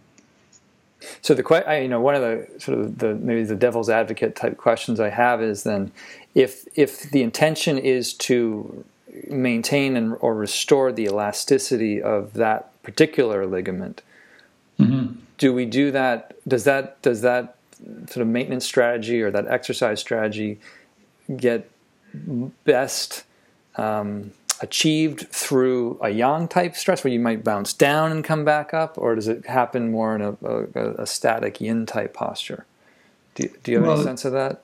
So 1.21 1.33
the 1.33 1.67
I, 1.67 1.79
you 1.79 1.87
know 1.87 2.01
one 2.01 2.15
of 2.15 2.21
the 2.21 2.59
sort 2.59 2.79
of 2.79 2.97
the 2.97 3.15
maybe 3.15 3.43
the 3.43 3.55
devil's 3.55 3.89
advocate 3.89 4.35
type 4.35 4.57
questions 4.57 4.99
I 4.99 5.09
have 5.09 5.41
is 5.41 5.63
then 5.63 5.91
if 6.33 6.65
if 6.75 7.09
the 7.11 7.21
intention 7.21 7.77
is 7.77 8.13
to 8.13 8.83
maintain 9.29 9.95
and 9.95 10.17
or 10.19 10.33
restore 10.33 10.91
the 10.91 11.03
elasticity 11.03 12.01
of 12.01 12.33
that 12.33 12.71
particular 12.83 13.45
ligament, 13.45 14.01
mm-hmm. 14.79 15.19
do 15.37 15.53
we 15.53 15.65
do 15.65 15.91
that? 15.91 16.35
Does 16.47 16.63
that 16.63 17.01
does 17.01 17.21
that 17.21 17.55
sort 18.07 18.21
of 18.21 18.27
maintenance 18.27 18.65
strategy 18.65 19.21
or 19.21 19.29
that 19.31 19.47
exercise 19.47 19.99
strategy 19.99 20.59
get 21.35 21.69
best 22.63 23.25
um, 23.75 24.31
achieved 24.62 25.27
through 25.29 26.00
a 26.01 26.09
yang 26.09 26.47
type 26.47 26.75
stress 26.75 27.03
where 27.03 27.13
you 27.13 27.19
might 27.19 27.43
bounce 27.43 27.74
down 27.74 28.12
and 28.12 28.24
come 28.24 28.45
back 28.45 28.74
up, 28.74 28.97
or 28.97 29.15
does 29.15 29.27
it 29.27 29.45
happen 29.45 29.91
more 29.91 30.15
in 30.15 30.21
a, 30.21 30.31
a, 30.43 31.03
a 31.03 31.07
static 31.07 31.62
yin 31.62 31.85
type 31.85 32.13
posture? 32.13 32.65
Do, 33.35 33.50
do 33.63 33.71
you 33.71 33.77
have 33.77 33.88
well, 33.88 33.95
any 33.95 34.03
sense 34.03 34.25
of 34.25 34.33
that? 34.33 34.63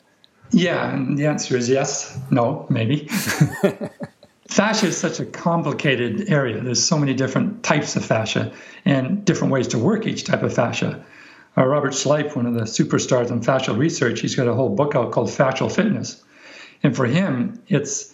Yeah, 0.51 0.93
and 0.93 1.17
the 1.17 1.27
answer 1.27 1.55
is 1.55 1.69
yes, 1.69 2.17
no, 2.29 2.65
maybe. 2.69 3.07
fascia 4.49 4.87
is 4.87 4.97
such 4.97 5.19
a 5.19 5.25
complicated 5.25 6.29
area. 6.29 6.61
There's 6.61 6.83
so 6.83 6.97
many 6.97 7.13
different 7.13 7.63
types 7.63 7.95
of 7.95 8.05
fascia 8.05 8.51
and 8.83 9.23
different 9.23 9.53
ways 9.53 9.69
to 9.69 9.77
work 9.77 10.07
each 10.07 10.25
type 10.25 10.43
of 10.43 10.53
fascia 10.53 11.03
uh, 11.57 11.65
Robert 11.65 11.93
Schleip, 11.93 12.35
one 12.35 12.45
of 12.45 12.53
the 12.53 12.61
superstars 12.61 13.29
in 13.29 13.41
fascial 13.41 13.77
research, 13.77 14.21
he's 14.21 14.35
got 14.35 14.47
a 14.47 14.53
whole 14.53 14.69
book 14.69 14.95
out 14.95 15.11
called 15.11 15.29
Fascial 15.29 15.73
Fitness. 15.73 16.23
And 16.83 16.95
for 16.95 17.05
him, 17.05 17.61
it's 17.67 18.10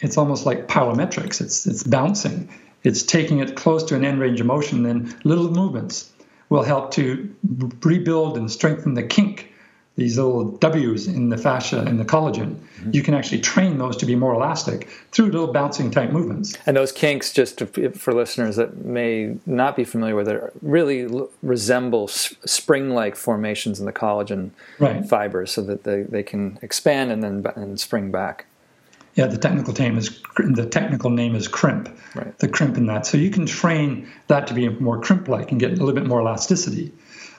it's 0.00 0.16
almost 0.16 0.46
like 0.46 0.68
plyometrics. 0.68 1.40
It's 1.40 1.66
it's 1.66 1.82
bouncing. 1.82 2.48
It's 2.84 3.02
taking 3.02 3.40
it 3.40 3.56
close 3.56 3.82
to 3.84 3.96
an 3.96 4.04
end 4.04 4.20
range 4.20 4.40
of 4.40 4.46
motion, 4.46 4.84
then 4.84 5.14
little 5.24 5.50
movements 5.50 6.10
will 6.48 6.62
help 6.62 6.92
to 6.92 7.34
rebuild 7.82 8.36
and 8.36 8.50
strengthen 8.50 8.94
the 8.94 9.02
kink 9.02 9.52
these 9.98 10.16
little 10.16 10.44
W's 10.58 11.08
in 11.08 11.28
the 11.28 11.36
fascia 11.36 11.80
and 11.80 11.98
the 11.98 12.04
collagen, 12.04 12.54
mm-hmm. 12.54 12.90
you 12.92 13.02
can 13.02 13.14
actually 13.14 13.40
train 13.40 13.78
those 13.78 13.96
to 13.96 14.06
be 14.06 14.14
more 14.14 14.32
elastic 14.32 14.88
through 15.10 15.26
little 15.26 15.52
bouncing 15.52 15.90
type 15.90 16.12
movements. 16.12 16.56
And 16.66 16.76
those 16.76 16.92
kinks, 16.92 17.32
just 17.32 17.58
to, 17.58 17.90
for 17.90 18.14
listeners 18.14 18.54
that 18.56 18.84
may 18.84 19.36
not 19.44 19.74
be 19.74 19.82
familiar 19.82 20.14
with 20.14 20.28
it, 20.28 20.40
really 20.62 21.08
resemble 21.42 22.06
spring 22.06 22.90
like 22.90 23.16
formations 23.16 23.80
in 23.80 23.86
the 23.86 23.92
collagen 23.92 24.52
right. 24.78 25.04
fibers 25.04 25.50
so 25.50 25.62
that 25.62 25.82
they, 25.82 26.02
they 26.02 26.22
can 26.22 26.60
expand 26.62 27.10
and 27.10 27.20
then 27.24 27.44
and 27.56 27.80
spring 27.80 28.12
back. 28.12 28.46
Yeah, 29.18 29.26
the 29.26 29.36
technical 29.36 29.74
name 29.74 29.98
is 29.98 30.22
the 30.38 30.64
technical 30.64 31.10
name 31.10 31.34
is 31.34 31.48
crimp. 31.48 31.88
Right. 32.14 32.38
The 32.38 32.48
crimp 32.48 32.76
in 32.76 32.86
that, 32.86 33.04
so 33.04 33.18
you 33.18 33.30
can 33.30 33.46
train 33.46 34.08
that 34.28 34.46
to 34.46 34.54
be 34.54 34.68
more 34.68 35.00
crimp-like 35.00 35.50
and 35.50 35.60
get 35.60 35.72
a 35.72 35.74
little 35.74 35.92
bit 35.92 36.06
more 36.06 36.20
elasticity 36.20 36.92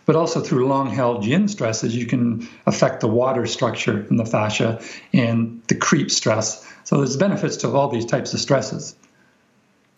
but 0.09 0.15
also 0.15 0.41
through 0.41 0.67
long 0.67 0.89
held 0.89 1.23
yin 1.23 1.47
stresses, 1.47 1.95
you 1.95 2.07
can 2.07 2.49
affect 2.65 2.99
the 2.99 3.07
water 3.07 3.45
structure 3.45 4.07
in 4.09 4.17
the 4.17 4.25
fascia 4.25 4.81
and 5.13 5.61
the 5.67 5.75
creep 5.75 6.09
stress. 6.09 6.67
So 6.83 6.97
there's 6.97 7.15
benefits 7.15 7.57
to 7.57 7.69
all 7.69 7.89
these 7.89 8.07
types 8.07 8.33
of 8.33 8.39
stresses. 8.39 8.95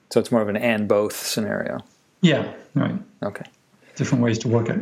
So 0.10 0.20
it's 0.20 0.30
more 0.30 0.42
of 0.42 0.50
an 0.50 0.58
and 0.58 0.90
both 0.90 1.16
scenario. 1.16 1.80
Yeah, 2.20 2.52
right. 2.76 2.96
Okay. 3.24 3.46
Different 3.96 4.22
ways 4.22 4.40
to 4.40 4.50
work 4.50 4.68
it. 4.68 4.80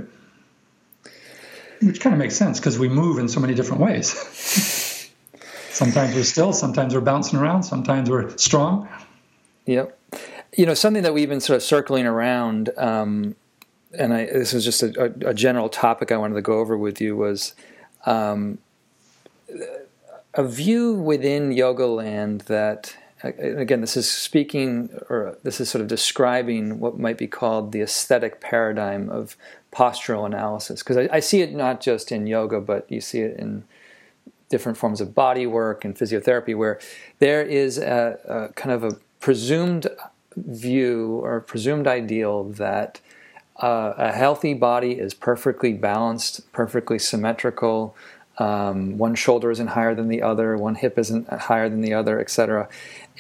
Which 1.84 2.02
kind 2.02 2.16
of 2.16 2.18
makes 2.18 2.36
sense 2.36 2.60
because 2.60 2.80
we 2.80 2.90
move 2.90 3.20
in 3.20 3.30
so 3.30 3.40
many 3.40 3.54
different 3.54 3.84
ways. 3.84 4.16
sometimes 5.80 6.14
we're 6.14 6.24
still, 6.24 6.54
sometimes 6.54 6.94
we're 6.94 7.02
bouncing 7.02 7.40
around, 7.40 7.64
sometimes 7.64 8.10
we're 8.10 8.38
strong. 8.38 8.88
Yep. 9.66 9.98
You 10.58 10.66
know, 10.66 10.74
something 10.74 11.04
that 11.04 11.14
we've 11.14 11.30
been 11.30 11.40
sort 11.40 11.58
of 11.58 11.64
circling 11.64 12.06
around 12.06 12.70
um, 12.78 13.36
and 13.98 14.14
I, 14.14 14.26
this 14.26 14.54
was 14.54 14.64
just 14.64 14.84
a, 14.84 15.14
a, 15.26 15.34
general 15.34 15.70
topic 15.70 16.12
I 16.12 16.18
wanted 16.18 16.36
to 16.36 16.42
go 16.42 16.60
over 16.60 16.78
with 16.78 17.02
you 17.02 17.16
was 17.16 17.54
um, 18.06 18.60
a 20.34 20.44
view 20.44 20.94
within 20.94 21.52
yoga 21.52 21.88
land 21.88 22.42
that 22.42 22.96
again 23.24 23.82
this 23.82 23.98
is 23.98 24.10
speaking 24.10 24.90
or 25.10 25.38
this 25.44 25.60
is 25.60 25.70
sort 25.70 25.82
of 25.82 25.88
describing 25.88 26.80
what 26.80 26.98
might 26.98 27.18
be 27.18 27.28
called 27.28 27.72
the 27.72 27.82
aesthetic 27.82 28.40
paradigm 28.40 29.10
of 29.10 29.36
postural 29.74 30.26
analysis 30.26 30.82
because 30.82 30.98
I, 30.98 31.10
I, 31.12 31.20
see 31.20 31.42
it 31.42 31.54
not 31.54 31.82
just 31.82 32.12
in 32.14 32.28
yoga 32.28 32.62
but 32.62 32.90
you 32.90 33.02
see 33.02 33.20
it 33.20 33.38
in 33.38 33.66
different 34.50 34.78
forms 34.78 35.00
of 35.00 35.16
body 35.16 35.46
work 35.46 35.86
and 35.86 35.96
physiotherapy 35.96 36.58
where 36.58 36.80
there 37.20 37.42
is 37.42 37.78
a, 37.78 38.20
a 38.26 38.54
kind 38.54 38.72
of 38.72 38.84
a 38.84 38.98
presumed 39.20 39.88
view 40.36 41.22
or 41.24 41.40
presumed 41.42 41.88
ideal 41.88 42.44
that 42.44 43.00
uh, 43.58 43.94
a 43.98 44.12
healthy 44.12 44.54
body 44.54 44.94
is 44.94 45.14
perfectly 45.14 45.74
balanced, 45.74 46.52
perfectly 46.52 46.98
symmetrical. 46.98 47.96
Um, 48.38 48.98
one 48.98 49.16
shoulder 49.16 49.52
isn't 49.52 49.68
higher 49.68 49.94
than 49.94 50.08
the 50.08 50.22
other, 50.22 50.56
one 50.56 50.76
hip 50.76 50.98
isn't 50.98 51.28
higher 51.28 51.68
than 51.68 51.82
the 51.82 51.94
other, 51.94 52.20
etc. 52.20 52.70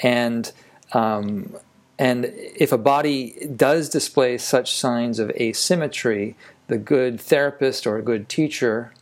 And 0.02 0.52
um, 0.94 1.56
and 2.00 2.32
if 2.34 2.72
a 2.72 2.78
body 2.78 3.46
does 3.58 3.90
display 3.90 4.38
such 4.38 4.74
signs 4.74 5.20
of 5.20 5.30
asymmetry, 5.32 6.38
the 6.68 6.78
good 6.78 7.20
therapist 7.20 7.86
or 7.86 7.98
a 7.98 8.02
good 8.02 8.30
teacher, 8.30 8.94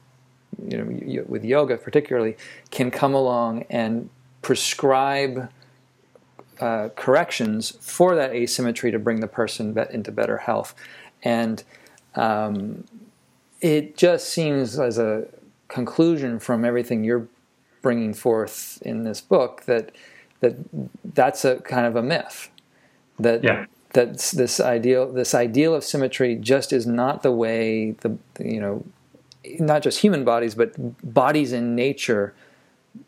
you 0.66 0.78
know, 0.78 1.24
with 1.28 1.44
yoga 1.44 1.78
particularly, 1.78 2.38
can 2.72 2.92
come 2.92 3.14
along 3.14 3.66
and 3.70 4.10
prescribe 4.42 5.50
uh, 6.60 6.90
corrections 6.96 7.78
for 7.82 8.16
that 8.16 8.32
asymmetry 8.32 8.92
to 8.92 9.00
bring 9.00 9.20
the 9.20 9.28
person 9.28 9.78
into 9.92 10.12
better 10.12 10.38
health. 10.38 10.74
And 11.24 11.64
um, 12.16 12.86
it 13.62 13.98
just 13.98 14.30
seems 14.30 14.80
as 14.80 14.98
a 14.98 15.28
conclusion 15.68 16.40
from 16.40 16.64
everything 16.64 17.04
you're 17.04 17.28
bringing 17.82 18.14
forth 18.14 18.82
in 18.82 19.04
this 19.04 19.22
book 19.22 19.64
that 19.66 19.92
that 20.40 20.56
that's 21.14 21.44
a 21.46 21.58
kind 21.58 21.86
of 21.86 21.96
a 21.96 22.02
myth 22.02 22.50
that 23.20 23.44
yeah. 23.44 23.66
that 23.94 24.18
this 24.36 24.60
ideal 24.60 25.12
this 25.12 25.34
ideal 25.34 25.74
of 25.74 25.84
symmetry 25.84 26.36
just 26.36 26.72
is 26.72 26.86
not 26.86 27.24
the 27.24 27.32
way 27.32 27.92
the 28.02 28.18
you 28.40 28.60
know 28.60 28.84
not 29.60 29.82
just 29.82 30.00
human 30.00 30.24
bodies 30.24 30.56
but 30.56 30.74
bodies 31.14 31.52
in 31.52 31.76
nature 31.76 32.34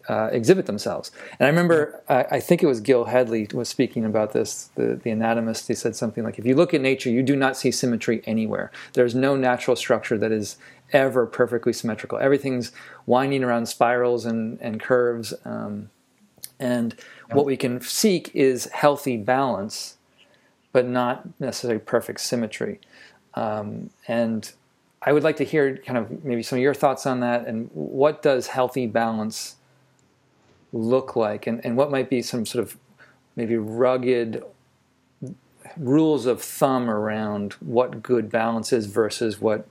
uh, 0.07 0.29
exhibit 0.31 0.65
themselves. 0.65 1.11
And 1.39 1.47
I 1.47 1.49
remember, 1.49 2.01
I, 2.09 2.25
I, 2.31 2.39
think 2.39 2.63
it 2.63 2.67
was 2.67 2.79
Gil 2.79 3.05
Hedley 3.05 3.47
was 3.53 3.69
speaking 3.69 4.05
about 4.05 4.33
this, 4.33 4.69
the, 4.75 4.95
the 4.95 5.09
anatomist. 5.09 5.67
He 5.67 5.73
said 5.73 5.95
something 5.95 6.23
like, 6.23 6.39
if 6.39 6.45
you 6.45 6.55
look 6.55 6.73
at 6.73 6.81
nature, 6.81 7.09
you 7.09 7.23
do 7.23 7.35
not 7.35 7.57
see 7.57 7.71
symmetry 7.71 8.21
anywhere. 8.25 8.71
There's 8.93 9.15
no 9.15 9.35
natural 9.35 9.75
structure 9.75 10.17
that 10.17 10.31
is 10.31 10.57
ever 10.91 11.25
perfectly 11.25 11.73
symmetrical. 11.73 12.17
Everything's 12.17 12.71
winding 13.05 13.43
around 13.43 13.67
spirals 13.67 14.25
and, 14.25 14.59
and 14.61 14.79
curves. 14.79 15.33
Um, 15.45 15.89
and 16.59 16.95
what 17.31 17.45
we 17.45 17.55
can 17.55 17.79
seek 17.81 18.31
is 18.33 18.65
healthy 18.73 19.17
balance, 19.17 19.97
but 20.71 20.85
not 20.85 21.39
necessarily 21.39 21.79
perfect 21.79 22.19
symmetry. 22.19 22.79
Um, 23.35 23.91
and 24.07 24.51
I 25.01 25.13
would 25.13 25.23
like 25.23 25.37
to 25.37 25.45
hear 25.45 25.77
kind 25.77 25.97
of 25.97 26.23
maybe 26.23 26.43
some 26.43 26.57
of 26.57 26.63
your 26.63 26.73
thoughts 26.73 27.05
on 27.05 27.21
that 27.21 27.47
and 27.47 27.69
what 27.73 28.21
does 28.21 28.47
healthy 28.47 28.85
balance 28.85 29.55
look 30.73 31.15
like 31.15 31.47
and, 31.47 31.63
and 31.65 31.77
what 31.77 31.89
might 31.89 32.09
be 32.09 32.21
some 32.21 32.45
sort 32.45 32.63
of 32.63 32.77
maybe 33.35 33.55
rugged 33.57 34.43
rules 35.77 36.25
of 36.25 36.41
thumb 36.41 36.89
around 36.89 37.53
what 37.53 38.03
good 38.03 38.29
balance 38.29 38.73
is 38.73 38.85
versus 38.87 39.39
what 39.39 39.67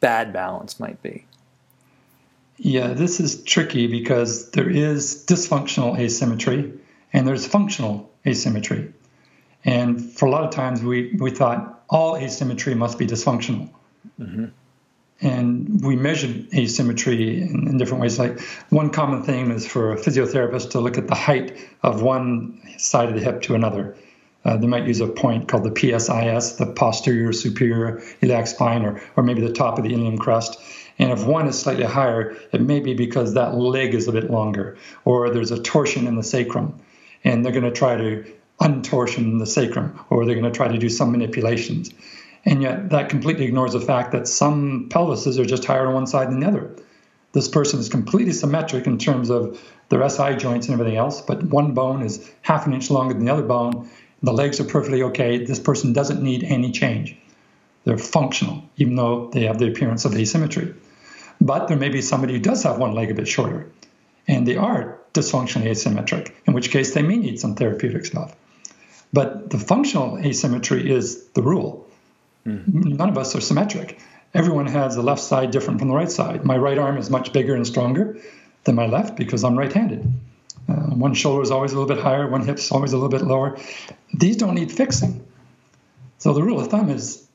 bad 0.00 0.32
balance 0.32 0.78
might 0.78 1.02
be. 1.02 1.24
Yeah, 2.58 2.88
this 2.88 3.20
is 3.20 3.42
tricky 3.44 3.86
because 3.86 4.50
there 4.50 4.68
is 4.68 5.24
dysfunctional 5.26 5.98
asymmetry 5.98 6.72
and 7.12 7.26
there's 7.26 7.46
functional 7.46 8.10
asymmetry. 8.26 8.92
And 9.64 10.12
for 10.12 10.26
a 10.26 10.30
lot 10.30 10.44
of 10.44 10.50
times 10.50 10.82
we, 10.82 11.14
we 11.18 11.30
thought 11.30 11.84
all 11.88 12.16
asymmetry 12.16 12.74
must 12.74 12.98
be 12.98 13.06
dysfunctional. 13.06 13.70
Mm-hmm. 14.20 14.46
And 15.22 15.82
we 15.82 15.96
measured 15.96 16.48
asymmetry 16.54 17.40
in, 17.40 17.68
in, 17.68 17.78
different 17.78 18.02
ways. 18.02 18.18
Like 18.18 18.38
one 18.68 18.90
common 18.90 19.22
thing 19.22 19.50
is 19.50 19.66
for 19.66 19.92
a 19.92 19.96
physiotherapist 19.96 20.70
to 20.72 20.80
look 20.80 20.98
at 20.98 21.08
the 21.08 21.14
height 21.14 21.58
of 21.82 22.02
one 22.02 22.60
side 22.76 23.08
of 23.08 23.14
the 23.14 23.22
hip 23.22 23.40
to 23.42 23.54
another. 23.54 23.96
Uh, 24.44 24.56
they 24.56 24.66
might 24.66 24.86
use 24.86 25.00
a 25.00 25.08
point 25.08 25.48
called 25.48 25.64
the 25.64 25.70
PSIS, 25.70 26.58
the 26.58 26.66
posterior 26.66 27.32
superior 27.32 28.02
iliac 28.20 28.46
spine, 28.46 28.84
or, 28.84 29.02
or 29.16 29.22
maybe 29.22 29.40
the 29.40 29.52
top 29.52 29.78
of 29.78 29.84
the 29.84 29.92
ilium 29.92 30.18
crest. 30.18 30.60
And 30.98 31.10
if 31.10 31.24
one 31.24 31.48
is 31.48 31.58
slightly 31.58 31.84
higher, 31.84 32.36
it 32.52 32.60
may 32.60 32.80
be 32.80 32.94
because 32.94 33.34
that 33.34 33.54
leg 33.54 33.94
is 33.94 34.06
a 34.08 34.12
bit 34.12 34.30
longer, 34.30 34.76
or 35.04 35.30
there's 35.30 35.50
a 35.50 35.60
torsion 35.60 36.06
in 36.06 36.14
the 36.14 36.22
sacrum. 36.22 36.78
And 37.24 37.44
they're 37.44 37.52
going 37.52 37.64
to 37.64 37.72
try 37.72 37.96
to 37.96 38.24
untorsion 38.60 39.38
the 39.38 39.46
sacrum, 39.46 39.98
or 40.10 40.24
they're 40.24 40.34
going 40.34 40.50
to 40.50 40.56
try 40.56 40.68
to 40.68 40.78
do 40.78 40.88
some 40.88 41.10
manipulations. 41.10 41.90
And 42.46 42.62
yet, 42.62 42.90
that 42.90 43.08
completely 43.08 43.44
ignores 43.44 43.72
the 43.72 43.80
fact 43.80 44.12
that 44.12 44.28
some 44.28 44.88
pelvises 44.88 45.38
are 45.38 45.44
just 45.44 45.64
higher 45.64 45.88
on 45.88 45.94
one 45.94 46.06
side 46.06 46.30
than 46.30 46.40
the 46.40 46.46
other. 46.46 46.76
This 47.32 47.48
person 47.48 47.80
is 47.80 47.88
completely 47.88 48.32
symmetric 48.32 48.86
in 48.86 48.98
terms 48.98 49.30
of 49.30 49.60
their 49.88 50.08
SI 50.08 50.36
joints 50.36 50.68
and 50.68 50.74
everything 50.74 50.96
else, 50.96 51.20
but 51.20 51.42
one 51.42 51.74
bone 51.74 52.02
is 52.02 52.30
half 52.42 52.66
an 52.66 52.72
inch 52.72 52.88
longer 52.88 53.14
than 53.14 53.24
the 53.24 53.32
other 53.32 53.42
bone. 53.42 53.90
The 54.22 54.32
legs 54.32 54.60
are 54.60 54.64
perfectly 54.64 55.02
okay. 55.02 55.44
This 55.44 55.58
person 55.58 55.92
doesn't 55.92 56.22
need 56.22 56.44
any 56.44 56.70
change. 56.70 57.16
They're 57.84 57.98
functional, 57.98 58.62
even 58.76 58.94
though 58.94 59.28
they 59.32 59.44
have 59.44 59.58
the 59.58 59.68
appearance 59.68 60.04
of 60.04 60.14
asymmetry. 60.14 60.74
But 61.40 61.68
there 61.68 61.76
may 61.76 61.88
be 61.88 62.00
somebody 62.00 62.32
who 62.32 62.40
does 62.40 62.62
have 62.62 62.78
one 62.78 62.94
leg 62.94 63.10
a 63.10 63.14
bit 63.14 63.28
shorter, 63.28 63.70
and 64.26 64.46
they 64.46 64.56
are 64.56 64.98
dysfunctionally 65.14 65.70
asymmetric, 65.70 66.32
in 66.46 66.54
which 66.54 66.70
case 66.70 66.94
they 66.94 67.02
may 67.02 67.16
need 67.16 67.38
some 67.38 67.54
therapeutic 67.54 68.06
stuff. 68.06 68.34
But 69.12 69.50
the 69.50 69.58
functional 69.58 70.18
asymmetry 70.18 70.90
is 70.90 71.24
the 71.34 71.42
rule. 71.42 71.85
Mm. 72.46 72.96
None 72.98 73.08
of 73.08 73.18
us 73.18 73.34
are 73.34 73.40
symmetric. 73.40 73.98
Everyone 74.34 74.66
has 74.66 74.94
the 74.94 75.02
left 75.02 75.22
side 75.22 75.50
different 75.50 75.80
from 75.80 75.88
the 75.88 75.94
right 75.94 76.10
side. 76.10 76.44
My 76.44 76.56
right 76.56 76.78
arm 76.78 76.98
is 76.98 77.10
much 77.10 77.32
bigger 77.32 77.54
and 77.54 77.66
stronger 77.66 78.18
than 78.64 78.74
my 78.74 78.86
left 78.86 79.16
because 79.16 79.44
I'm 79.44 79.58
right 79.58 79.72
handed. 79.72 80.12
Uh, 80.68 80.74
one 80.74 81.14
shoulder 81.14 81.42
is 81.42 81.50
always 81.50 81.72
a 81.72 81.78
little 81.78 81.94
bit 81.94 82.02
higher, 82.02 82.28
one 82.28 82.44
hip's 82.44 82.72
always 82.72 82.92
a 82.92 82.96
little 82.96 83.08
bit 83.08 83.22
lower. 83.22 83.58
These 84.12 84.36
don't 84.36 84.54
need 84.54 84.72
fixing. 84.72 85.24
So 86.18 86.32
the 86.32 86.42
rule 86.42 86.60
of 86.60 86.68
thumb 86.68 86.90
is 86.90 87.26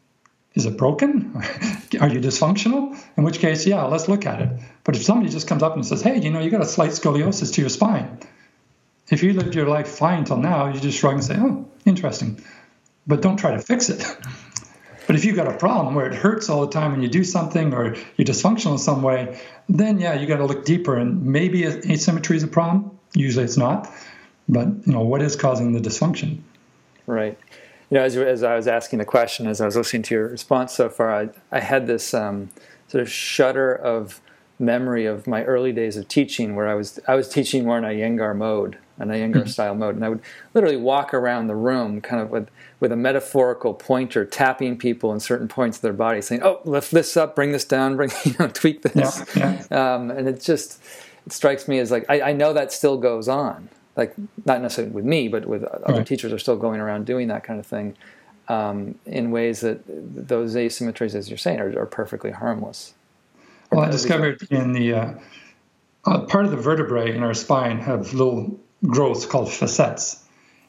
is 0.53 0.65
it 0.65 0.77
broken? 0.77 1.33
Are 2.01 2.09
you 2.09 2.19
dysfunctional? 2.19 3.01
In 3.15 3.23
which 3.23 3.39
case, 3.39 3.65
yeah, 3.65 3.83
let's 3.83 4.09
look 4.09 4.25
at 4.25 4.41
it. 4.41 4.49
But 4.83 4.97
if 4.97 5.03
somebody 5.03 5.29
just 5.29 5.47
comes 5.47 5.63
up 5.63 5.75
and 5.75 5.85
says, 5.85 6.01
hey, 6.01 6.19
you 6.19 6.29
know, 6.29 6.41
you 6.41 6.49
got 6.49 6.61
a 6.61 6.65
slight 6.65 6.91
scoliosis 6.91 7.53
to 7.53 7.61
your 7.61 7.69
spine, 7.69 8.19
if 9.09 9.23
you 9.23 9.31
lived 9.31 9.55
your 9.55 9.67
life 9.67 9.87
fine 9.87 10.25
till 10.25 10.37
now, 10.37 10.67
you 10.67 10.79
just 10.79 10.97
shrug 10.97 11.15
and 11.15 11.23
say, 11.23 11.37
oh, 11.37 11.69
interesting. 11.85 12.43
But 13.07 13.21
don't 13.21 13.37
try 13.37 13.51
to 13.51 13.59
fix 13.59 13.89
it. 13.89 14.03
But 15.11 15.17
if 15.17 15.25
you've 15.25 15.35
got 15.35 15.49
a 15.49 15.57
problem 15.57 15.93
where 15.93 16.07
it 16.07 16.15
hurts 16.15 16.47
all 16.47 16.65
the 16.65 16.71
time 16.71 16.93
when 16.93 17.01
you 17.01 17.09
do 17.09 17.25
something 17.25 17.73
or 17.73 17.97
you're 18.15 18.25
dysfunctional 18.25 18.71
in 18.71 18.77
some 18.77 19.01
way, 19.01 19.37
then 19.67 19.99
yeah, 19.99 20.13
you 20.13 20.25
got 20.25 20.37
to 20.37 20.45
look 20.45 20.63
deeper. 20.63 20.95
And 20.97 21.21
maybe 21.25 21.65
asymmetry 21.65 22.37
is 22.37 22.43
a 22.43 22.47
problem. 22.47 22.97
Usually 23.13 23.43
it's 23.43 23.57
not. 23.57 23.93
But 24.47 24.67
you 24.67 24.93
know, 24.93 25.01
what 25.01 25.21
is 25.21 25.35
causing 25.35 25.73
the 25.73 25.81
dysfunction? 25.81 26.39
Right. 27.07 27.37
You 27.89 27.97
know, 27.97 28.05
as, 28.05 28.15
as 28.15 28.41
I 28.41 28.55
was 28.55 28.69
asking 28.69 28.99
the 28.99 29.05
question, 29.05 29.47
as 29.47 29.59
I 29.59 29.65
was 29.65 29.75
listening 29.75 30.03
to 30.03 30.15
your 30.15 30.29
response 30.29 30.71
so 30.71 30.87
far, 30.87 31.13
I, 31.13 31.29
I 31.51 31.59
had 31.59 31.87
this 31.87 32.13
um, 32.13 32.49
sort 32.87 33.01
of 33.01 33.11
shudder 33.11 33.75
of 33.75 34.21
memory 34.59 35.05
of 35.05 35.27
my 35.27 35.43
early 35.43 35.73
days 35.73 35.97
of 35.97 36.07
teaching, 36.07 36.55
where 36.55 36.69
I 36.69 36.75
was 36.75 37.01
I 37.05 37.15
was 37.15 37.27
teaching 37.27 37.65
more 37.65 37.77
in 37.77 37.83
a 37.83 37.89
Iyengar 37.89 38.33
mode, 38.33 38.77
an 39.01 39.09
Iyengar 39.09 39.33
mm-hmm. 39.33 39.47
style 39.47 39.75
mode, 39.75 39.95
and 39.95 40.05
I 40.05 40.09
would 40.09 40.21
literally 40.53 40.77
walk 40.77 41.13
around 41.13 41.47
the 41.47 41.55
room, 41.55 42.01
kind 42.01 42.21
of 42.21 42.29
with 42.29 42.49
with 42.79 42.91
a 42.91 42.95
metaphorical 42.95 43.73
pointer, 43.73 44.25
tapping 44.25 44.77
people 44.77 45.13
in 45.13 45.19
certain 45.19 45.47
points 45.47 45.77
of 45.77 45.81
their 45.81 45.93
body, 45.93 46.21
saying, 46.21 46.41
"Oh, 46.43 46.61
lift 46.65 46.91
this 46.91 47.17
up, 47.17 47.35
bring 47.35 47.51
this 47.51 47.65
down, 47.65 47.95
bring 47.97 48.11
you 48.23 48.35
know, 48.39 48.47
tweak 48.47 48.81
this," 48.83 49.25
yeah, 49.35 49.63
yeah. 49.69 49.95
Um, 49.95 50.11
and 50.11 50.27
it 50.27 50.41
just 50.41 50.81
it 51.25 51.33
strikes 51.33 51.67
me 51.67 51.79
as 51.79 51.91
like 51.91 52.05
I, 52.09 52.21
I, 52.21 52.33
know 52.33 52.53
that 52.53 52.71
still 52.71 52.97
goes 52.97 53.27
on, 53.27 53.69
like 53.95 54.13
not 54.45 54.61
necessarily 54.61 54.93
with 54.93 55.05
me, 55.05 55.27
but 55.27 55.45
with 55.45 55.63
other 55.63 55.99
right. 55.99 56.07
teachers 56.07 56.31
are 56.31 56.39
still 56.39 56.57
going 56.57 56.79
around 56.79 57.05
doing 57.05 57.27
that 57.29 57.43
kind 57.43 57.59
of 57.59 57.65
thing. 57.65 57.95
Um, 58.47 58.95
in 59.05 59.31
ways 59.31 59.61
that 59.61 59.81
those 59.87 60.55
asymmetries, 60.55 61.15
as 61.15 61.29
you're 61.29 61.37
saying, 61.37 61.61
are, 61.61 61.79
are 61.79 61.85
perfectly 61.85 62.31
harmless. 62.31 62.93
Well, 63.71 63.85
I 63.85 63.89
discovered 63.89 64.45
in 64.49 64.73
the 64.73 64.93
uh, 64.93 65.13
uh, 66.05 66.21
part 66.21 66.45
of 66.45 66.51
the 66.51 66.57
vertebrae 66.57 67.15
in 67.15 67.23
our 67.23 67.33
spine 67.33 67.79
have 67.79 68.13
little 68.13 68.59
growths 68.85 69.25
called 69.25 69.51
facets. 69.51 70.23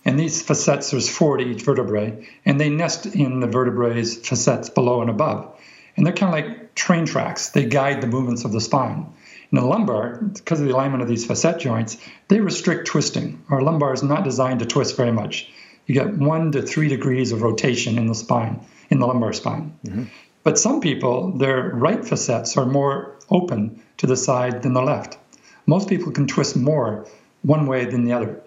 And 0.05 0.19
these 0.19 0.43
facets, 0.43 0.91
there's 0.91 1.09
four 1.09 1.37
to 1.37 1.45
each 1.45 1.63
vertebrae, 1.63 2.27
and 2.45 2.61
they 2.61 2.71
nest 2.71 3.07
in 3.07 3.41
the 3.41 3.47
vertebrae's 3.47 4.17
facets 4.17 4.69
below 4.69 5.01
and 5.01 5.11
above. 5.11 5.57
And 5.97 6.05
they're 6.05 6.13
kind 6.13 6.35
of 6.35 6.51
like 6.51 6.75
train 6.75 7.07
tracks. 7.07 7.51
They 7.51 7.67
guide 7.67 8.01
the 8.01 8.07
movements 8.07 8.45
of 8.45 8.53
the 8.53 8.61
spine. 8.61 9.07
In 9.53 9.59
the 9.59 9.65
lumbar, 9.67 10.17
because 10.23 10.61
of 10.61 10.67
the 10.67 10.73
alignment 10.73 11.03
of 11.03 11.09
these 11.09 11.27
facet 11.27 11.61
joints, 11.61 11.99
they 12.29 12.41
restrict 12.41 12.87
twisting. 12.87 13.45
Our 13.51 13.61
lumbar 13.61 13.93
is 13.93 14.03
not 14.03 14.25
designed 14.25 14.61
to 14.61 14.67
twist 14.67 14.97
very 14.97 15.13
much. 15.13 15.51
You 15.87 15.95
get 15.95 16.17
one 16.17 16.53
to 16.53 16.63
three 16.63 16.89
degrees 16.89 17.33
of 17.33 17.43
rotation 17.43 17.99
in 17.99 18.07
the 18.07 18.15
spine, 18.15 18.65
in 18.89 18.99
the 18.99 19.07
lumbar 19.07 19.33
spine. 19.33 19.77
Mm-hmm. 19.85 20.05
But 20.43 20.59
some 20.59 20.81
people, 20.81 21.33
their 21.33 21.71
right 21.71 22.05
facets 22.05 22.57
are 22.57 22.67
more 22.67 23.19
open 23.31 23.83
to 23.99 24.07
the 24.07 24.17
side 24.17 24.63
than 24.63 24.73
the 24.73 24.83
left. 24.83 25.19
Most 25.67 25.89
people 25.89 26.13
can 26.13 26.27
twist 26.27 26.57
more 26.57 27.07
one 27.43 27.67
way 27.67 27.85
than 27.85 28.05
the 28.05 28.13
other. 28.13 28.41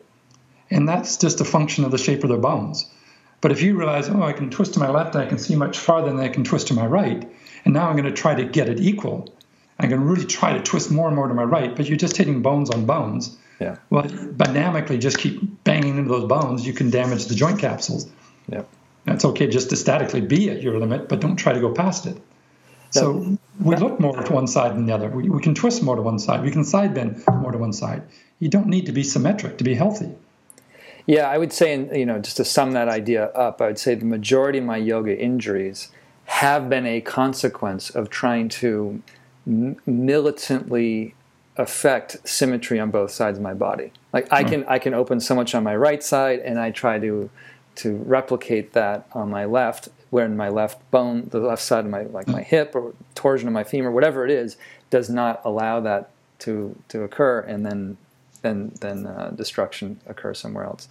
And 0.71 0.89
that's 0.89 1.17
just 1.17 1.41
a 1.41 1.45
function 1.45 1.85
of 1.85 1.91
the 1.91 1.97
shape 1.97 2.23
of 2.23 2.29
their 2.29 2.39
bones. 2.39 2.89
But 3.41 3.51
if 3.51 3.61
you 3.61 3.77
realize, 3.77 4.09
oh, 4.09 4.23
I 4.23 4.33
can 4.33 4.49
twist 4.49 4.73
to 4.73 4.79
my 4.79 4.89
left, 4.89 5.15
I 5.15 5.27
can 5.27 5.37
see 5.37 5.55
much 5.55 5.77
farther 5.77 6.09
than 6.09 6.19
I 6.19 6.29
can 6.29 6.43
twist 6.43 6.67
to 6.69 6.73
my 6.73 6.85
right, 6.85 7.29
and 7.63 7.73
now 7.73 7.87
I'm 7.87 7.95
going 7.95 8.05
to 8.05 8.21
try 8.21 8.33
to 8.33 8.45
get 8.45 8.69
it 8.69 8.79
equal. 8.79 9.33
I'm 9.77 9.89
going 9.89 10.01
to 10.01 10.07
really 10.07 10.25
try 10.25 10.53
to 10.53 10.63
twist 10.63 10.89
more 10.89 11.07
and 11.07 11.15
more 11.15 11.27
to 11.27 11.33
my 11.33 11.43
right, 11.43 11.75
but 11.75 11.87
you're 11.87 11.97
just 11.97 12.17
hitting 12.17 12.41
bones 12.41 12.69
on 12.71 12.85
bones. 12.85 13.37
Yeah. 13.59 13.77
Well, 13.89 14.03
dynamically, 14.03 14.97
just 14.97 15.17
keep 15.19 15.63
banging 15.63 15.97
into 15.97 16.09
those 16.09 16.27
bones, 16.27 16.65
you 16.65 16.73
can 16.73 16.89
damage 16.89 17.25
the 17.25 17.35
joint 17.35 17.59
capsules. 17.59 18.09
Yeah. 18.47 18.63
It's 19.07 19.25
okay 19.25 19.47
just 19.47 19.69
to 19.69 19.75
statically 19.75 20.21
be 20.21 20.49
at 20.49 20.61
your 20.63 20.79
limit, 20.79 21.07
but 21.09 21.19
don't 21.19 21.35
try 21.35 21.53
to 21.53 21.59
go 21.59 21.71
past 21.71 22.07
it. 22.07 22.17
So 22.99 23.37
we 23.59 23.75
look 23.75 23.99
more 23.99 24.21
to 24.21 24.33
one 24.33 24.47
side 24.47 24.75
than 24.75 24.85
the 24.85 24.93
other. 24.93 25.09
We, 25.09 25.29
we 25.29 25.41
can 25.41 25.55
twist 25.55 25.83
more 25.83 25.95
to 25.95 26.01
one 26.01 26.19
side. 26.19 26.43
We 26.43 26.51
can 26.51 26.63
side 26.63 26.93
bend 26.93 27.23
more 27.27 27.51
to 27.51 27.57
one 27.57 27.73
side. 27.73 28.03
You 28.39 28.49
don't 28.49 28.67
need 28.67 28.85
to 28.85 28.91
be 28.91 29.03
symmetric 29.03 29.57
to 29.57 29.63
be 29.63 29.75
healthy. 29.75 30.11
Yeah, 31.07 31.29
I 31.29 31.37
would 31.37 31.53
say, 31.53 31.75
you 31.97 32.05
know, 32.05 32.19
just 32.19 32.37
to 32.37 32.45
sum 32.45 32.71
that 32.71 32.89
idea 32.89 33.25
up, 33.27 33.61
I 33.61 33.67
would 33.67 33.79
say 33.79 33.95
the 33.95 34.05
majority 34.05 34.57
of 34.57 34.65
my 34.65 34.77
yoga 34.77 35.17
injuries 35.17 35.89
have 36.25 36.69
been 36.69 36.85
a 36.85 37.01
consequence 37.01 37.91
of 37.91 38.09
trying 38.09 38.49
to 38.49 39.03
m- 39.45 39.77
militantly 39.85 41.13
affect 41.57 42.27
symmetry 42.27 42.79
on 42.79 42.89
both 42.91 43.11
sides 43.11 43.37
of 43.37 43.43
my 43.43 43.53
body. 43.53 43.91
Like 44.11 44.31
I 44.31 44.41
hmm. 44.41 44.49
can 44.49 44.65
I 44.67 44.79
can 44.79 44.93
open 44.93 45.19
so 45.19 45.35
much 45.35 45.53
on 45.53 45.63
my 45.63 45.75
right 45.75 46.03
side, 46.03 46.39
and 46.39 46.59
I 46.59 46.71
try 46.71 46.99
to 46.99 47.29
to 47.75 47.97
replicate 47.97 48.73
that 48.73 49.05
on 49.13 49.29
my 49.29 49.45
left, 49.45 49.89
where 50.15 50.25
in 50.25 50.37
my 50.37 50.47
left 50.47 50.79
bone, 50.91 51.27
the 51.31 51.41
left 51.41 51.61
side 51.61 51.83
of 51.83 51.91
my 51.91 52.03
like 52.03 52.25
my 52.25 52.41
hip 52.41 52.73
or 52.73 52.93
torsion 53.15 53.49
of 53.49 53.53
my 53.53 53.65
femur, 53.65 53.91
whatever 53.91 54.23
it 54.23 54.31
is, 54.31 54.55
does 54.89 55.09
not 55.09 55.41
allow 55.43 55.81
that 55.81 56.09
to 56.39 56.73
to 56.87 57.03
occur, 57.03 57.41
and 57.41 57.65
then 57.65 57.97
then 58.41 58.71
then 58.79 59.05
uh, 59.05 59.31
destruction 59.35 59.99
occurs 60.07 60.39
somewhere 60.39 60.63
else. 60.63 60.87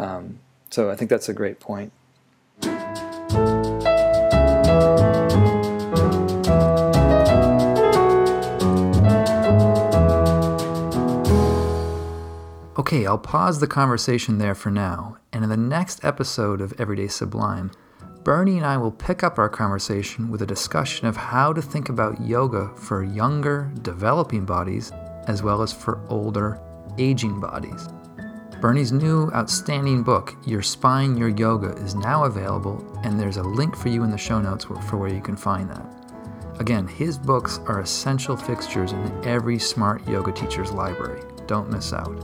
Um, 0.00 0.40
so 0.68 0.90
I 0.90 0.96
think 0.96 1.10
that's 1.10 1.28
a 1.28 1.32
great 1.32 1.60
point. 1.60 1.92
Okay, 12.76 13.06
I'll 13.06 13.16
pause 13.16 13.60
the 13.60 13.68
conversation 13.68 14.38
there 14.38 14.56
for 14.56 14.72
now, 14.72 15.18
and 15.32 15.44
in 15.44 15.50
the 15.50 15.56
next 15.56 16.04
episode 16.04 16.60
of 16.60 16.74
Everyday 16.80 17.06
Sublime, 17.06 17.70
Bernie 18.22 18.58
and 18.58 18.66
I 18.66 18.76
will 18.76 18.90
pick 18.90 19.22
up 19.24 19.38
our 19.38 19.48
conversation 19.48 20.30
with 20.30 20.42
a 20.42 20.46
discussion 20.46 21.06
of 21.06 21.16
how 21.16 21.54
to 21.54 21.62
think 21.62 21.88
about 21.88 22.20
yoga 22.20 22.70
for 22.76 23.02
younger, 23.02 23.72
developing 23.80 24.44
bodies 24.44 24.92
as 25.26 25.42
well 25.42 25.62
as 25.62 25.72
for 25.72 26.00
older, 26.08 26.60
aging 26.98 27.40
bodies. 27.40 27.88
Bernie's 28.60 28.92
new 28.92 29.30
outstanding 29.32 30.02
book, 30.02 30.36
Your 30.44 30.60
Spine, 30.60 31.16
Your 31.16 31.30
Yoga, 31.30 31.70
is 31.82 31.94
now 31.94 32.24
available, 32.24 32.84
and 33.04 33.18
there's 33.18 33.38
a 33.38 33.42
link 33.42 33.74
for 33.74 33.88
you 33.88 34.02
in 34.02 34.10
the 34.10 34.18
show 34.18 34.38
notes 34.38 34.64
for 34.66 34.98
where 34.98 35.12
you 35.12 35.22
can 35.22 35.36
find 35.36 35.70
that. 35.70 35.86
Again, 36.58 36.86
his 36.86 37.16
books 37.16 37.58
are 37.66 37.80
essential 37.80 38.36
fixtures 38.36 38.92
in 38.92 39.24
every 39.24 39.58
smart 39.58 40.06
yoga 40.06 40.30
teacher's 40.30 40.72
library. 40.72 41.22
Don't 41.46 41.70
miss 41.70 41.94
out. 41.94 42.22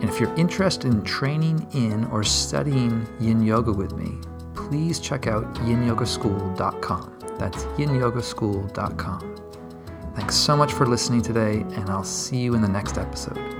And 0.00 0.10
if 0.10 0.18
you're 0.18 0.34
interested 0.34 0.92
in 0.92 1.04
training 1.04 1.64
in 1.74 2.06
or 2.06 2.24
studying 2.24 3.06
yin 3.20 3.40
yoga 3.40 3.72
with 3.72 3.92
me, 3.92 4.18
please 4.68 5.00
check 5.00 5.26
out 5.26 5.54
yinyogaschool.com. 5.54 7.18
That's 7.38 7.64
yinyogaschool.com. 7.64 9.36
Thanks 10.14 10.36
so 10.36 10.56
much 10.56 10.72
for 10.72 10.86
listening 10.86 11.22
today, 11.22 11.60
and 11.60 11.90
I'll 11.90 12.04
see 12.04 12.38
you 12.38 12.54
in 12.54 12.62
the 12.62 12.68
next 12.68 12.98
episode. 12.98 13.53